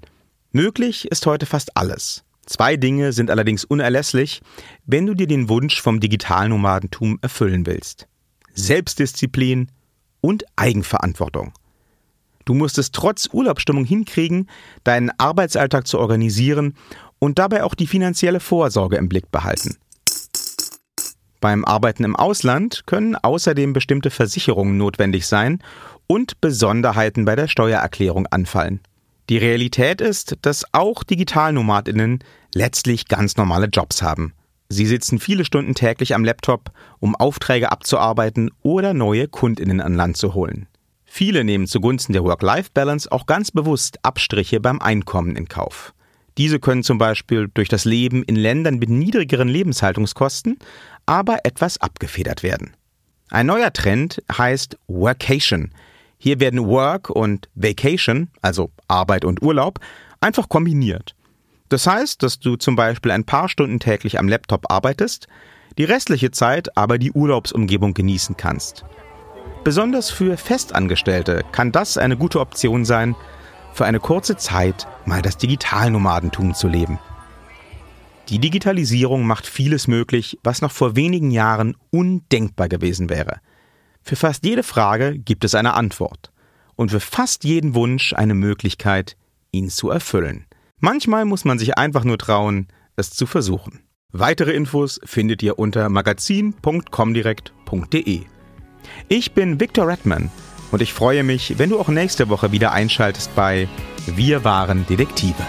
Möglich 0.51 1.09
ist 1.11 1.25
heute 1.27 1.45
fast 1.45 1.77
alles. 1.77 2.23
Zwei 2.47 2.77
Dinge 2.77 3.13
sind 3.13 3.29
allerdings 3.29 3.63
unerlässlich, 3.63 4.41
wenn 4.85 5.05
du 5.05 5.13
dir 5.13 5.27
den 5.27 5.49
Wunsch 5.49 5.81
vom 5.81 5.99
Digitalnomadentum 5.99 7.19
erfüllen 7.21 7.65
willst. 7.65 8.07
Selbstdisziplin 8.53 9.69
und 10.21 10.45
Eigenverantwortung. 10.55 11.53
Du 12.47 12.53
musst 12.53 12.77
es 12.77 12.91
trotz 12.91 13.27
Urlaubsstimmung 13.33 13.83
hinkriegen, 13.83 14.49
deinen 14.85 15.11
Arbeitsalltag 15.17 15.85
zu 15.85 15.99
organisieren 15.99 16.75
und 17.19 17.39
dabei 17.39 17.65
auch 17.65 17.75
die 17.75 17.87
finanzielle 17.87 18.39
Vorsorge 18.39 18.95
im 18.95 19.09
Blick 19.09 19.31
behalten. 19.31 19.75
Beim 21.41 21.65
Arbeiten 21.65 22.05
im 22.05 22.15
Ausland 22.15 22.83
können 22.85 23.17
außerdem 23.17 23.73
bestimmte 23.73 24.11
Versicherungen 24.11 24.77
notwendig 24.77 25.27
sein 25.27 25.61
und 26.07 26.39
Besonderheiten 26.39 27.25
bei 27.25 27.35
der 27.35 27.49
Steuererklärung 27.49 28.27
anfallen. 28.27 28.79
Die 29.27 29.37
Realität 29.37 29.99
ist, 29.99 30.37
dass 30.43 30.63
auch 30.71 31.03
Digitalnomadinnen 31.03 32.23
letztlich 32.55 33.09
ganz 33.09 33.35
normale 33.35 33.67
Jobs 33.67 34.01
haben. 34.01 34.33
Sie 34.69 34.85
sitzen 34.85 35.19
viele 35.19 35.43
Stunden 35.43 35.75
täglich 35.75 36.15
am 36.15 36.23
Laptop, 36.23 36.71
um 36.99 37.13
Aufträge 37.13 37.73
abzuarbeiten 37.73 38.51
oder 38.63 38.93
neue 38.93 39.27
Kundinnen 39.27 39.81
an 39.81 39.95
Land 39.95 40.15
zu 40.15 40.33
holen. 40.33 40.67
Viele 41.09 41.43
nehmen 41.43 41.65
zugunsten 41.65 42.13
der 42.13 42.23
Work-Life-Balance 42.23 43.11
auch 43.11 43.25
ganz 43.25 43.49
bewusst 43.49 43.97
Abstriche 44.03 44.59
beim 44.59 44.79
Einkommen 44.79 45.35
in 45.35 45.47
Kauf. 45.47 45.93
Diese 46.37 46.59
können 46.59 46.83
zum 46.83 46.99
Beispiel 46.99 47.49
durch 47.51 47.69
das 47.69 47.85
Leben 47.85 48.21
in 48.23 48.35
Ländern 48.35 48.77
mit 48.77 48.89
niedrigeren 48.89 49.47
Lebenshaltungskosten 49.47 50.59
aber 51.07 51.39
etwas 51.45 51.79
abgefedert 51.79 52.43
werden. 52.43 52.75
Ein 53.29 53.47
neuer 53.47 53.73
Trend 53.73 54.21
heißt 54.31 54.77
Workation. 54.87 55.71
Hier 56.19 56.39
werden 56.39 56.67
Work 56.67 57.09
und 57.09 57.49
Vacation, 57.55 58.29
also 58.41 58.71
Arbeit 58.87 59.25
und 59.25 59.41
Urlaub, 59.41 59.79
einfach 60.21 60.49
kombiniert. 60.49 61.15
Das 61.69 61.87
heißt, 61.87 62.21
dass 62.21 62.39
du 62.39 62.55
zum 62.57 62.75
Beispiel 62.75 63.11
ein 63.11 63.23
paar 63.23 63.49
Stunden 63.49 63.79
täglich 63.79 64.19
am 64.19 64.27
Laptop 64.27 64.71
arbeitest, 64.71 65.27
die 65.77 65.83
restliche 65.83 66.31
Zeit 66.31 66.77
aber 66.77 66.97
die 66.97 67.11
Urlaubsumgebung 67.11 67.93
genießen 67.93 68.37
kannst. 68.37 68.85
Besonders 69.67 70.09
für 70.09 70.37
Festangestellte 70.37 71.43
kann 71.51 71.73
das 71.73 71.97
eine 71.97 72.15
gute 72.15 72.39
Option 72.39 72.85
sein, 72.85 73.17
für 73.73 73.83
eine 73.83 73.99
kurze 73.99 74.37
Zeit 74.37 74.87
mal 75.05 75.21
das 75.21 75.35
Digitalnomadentum 75.35 76.53
zu 76.53 76.69
leben. 76.69 76.99
Die 78.29 78.39
Digitalisierung 78.39 79.27
macht 79.27 79.45
vieles 79.45 79.89
möglich, 79.89 80.39
was 80.41 80.61
noch 80.61 80.71
vor 80.71 80.95
wenigen 80.95 81.31
Jahren 81.31 81.75
undenkbar 81.91 82.69
gewesen 82.69 83.09
wäre. 83.09 83.41
Für 84.03 84.15
fast 84.15 84.45
jede 84.45 84.63
Frage 84.63 85.19
gibt 85.19 85.43
es 85.43 85.53
eine 85.53 85.73
Antwort 85.73 86.31
und 86.77 86.91
für 86.91 87.01
fast 87.01 87.43
jeden 87.43 87.75
Wunsch 87.75 88.13
eine 88.13 88.35
Möglichkeit, 88.35 89.17
ihn 89.51 89.67
zu 89.67 89.89
erfüllen. 89.89 90.45
Manchmal 90.79 91.25
muss 91.25 91.43
man 91.43 91.59
sich 91.59 91.77
einfach 91.77 92.05
nur 92.05 92.17
trauen, 92.17 92.69
es 92.95 93.09
zu 93.09 93.25
versuchen. 93.25 93.81
Weitere 94.13 94.53
Infos 94.53 95.01
findet 95.03 95.43
ihr 95.43 95.59
unter 95.59 95.89
magazin.comdirect.de. 95.89 98.27
Ich 99.09 99.31
bin 99.31 99.59
Victor 99.59 99.87
Redman 99.87 100.29
und 100.71 100.81
ich 100.81 100.93
freue 100.93 101.23
mich, 101.23 101.57
wenn 101.57 101.69
du 101.69 101.79
auch 101.79 101.87
nächste 101.87 102.29
Woche 102.29 102.51
wieder 102.51 102.71
einschaltest 102.71 103.33
bei 103.35 103.67
Wir 104.05 104.43
waren 104.43 104.85
Detektive. 104.85 105.45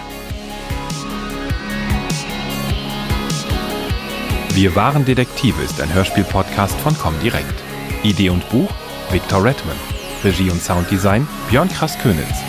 Wir 4.53 4.75
waren 4.75 5.05
Detektive 5.05 5.61
ist 5.61 5.81
ein 5.81 5.93
Hörspiel-Podcast 5.93 6.79
von 6.79 6.97
Comdirect. 6.97 7.53
Idee 8.03 8.29
und 8.29 8.49
Buch 8.49 8.69
Victor 9.11 9.43
Redman. 9.43 9.77
Regie 10.23 10.49
und 10.49 10.61
Sounddesign 10.61 11.27
Björn 11.49 11.69
Krass-Könitz. 11.69 12.43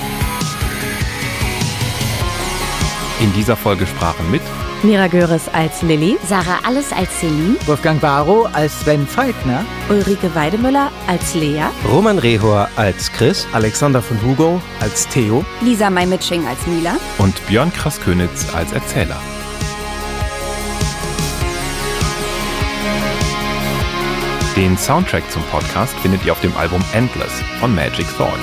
In 3.20 3.32
dieser 3.32 3.56
Folge 3.56 3.86
sprachen 3.86 4.30
mit 4.30 4.42
Mira 4.82 5.08
Göres 5.08 5.42
als 5.52 5.82
Lilly, 5.82 6.16
Sarah 6.26 6.60
Alles 6.66 6.90
als 6.90 7.10
Celine, 7.20 7.56
Wolfgang 7.66 8.00
Barrow 8.00 8.48
als 8.54 8.80
Sven 8.80 9.06
Falkner, 9.06 9.62
Ulrike 9.90 10.34
Weidemüller 10.34 10.90
als 11.06 11.34
Lea, 11.34 11.64
Roman 11.86 12.18
Rehor 12.18 12.66
als 12.76 13.12
Chris, 13.12 13.46
Alexander 13.52 14.00
von 14.00 14.16
Hugo 14.22 14.60
als 14.80 15.06
Theo, 15.08 15.44
Lisa 15.60 15.90
Maimitsching 15.90 16.46
als 16.46 16.66
Mila. 16.66 16.96
Und 17.18 17.46
Björn 17.46 17.70
Krass-Könitz 17.74 18.46
als 18.54 18.72
Erzähler. 18.72 19.20
Den 24.56 24.78
Soundtrack 24.78 25.30
zum 25.30 25.42
Podcast 25.44 25.94
findet 26.00 26.24
ihr 26.24 26.32
auf 26.32 26.40
dem 26.40 26.56
Album 26.56 26.82
Endless 26.94 27.32
von 27.60 27.74
Magic 27.74 28.06
Thought. 28.16 28.40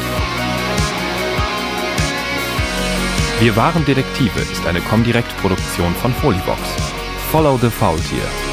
Wir 3.39 3.55
waren 3.55 3.85
Detektive 3.85 4.39
ist 4.39 4.65
eine 4.65 4.81
Comdirect-Produktion 4.81 5.93
von 5.93 6.11
Folibox. 6.11 6.59
Follow 7.31 7.55
the 7.59 7.69
Faultier. 7.69 8.46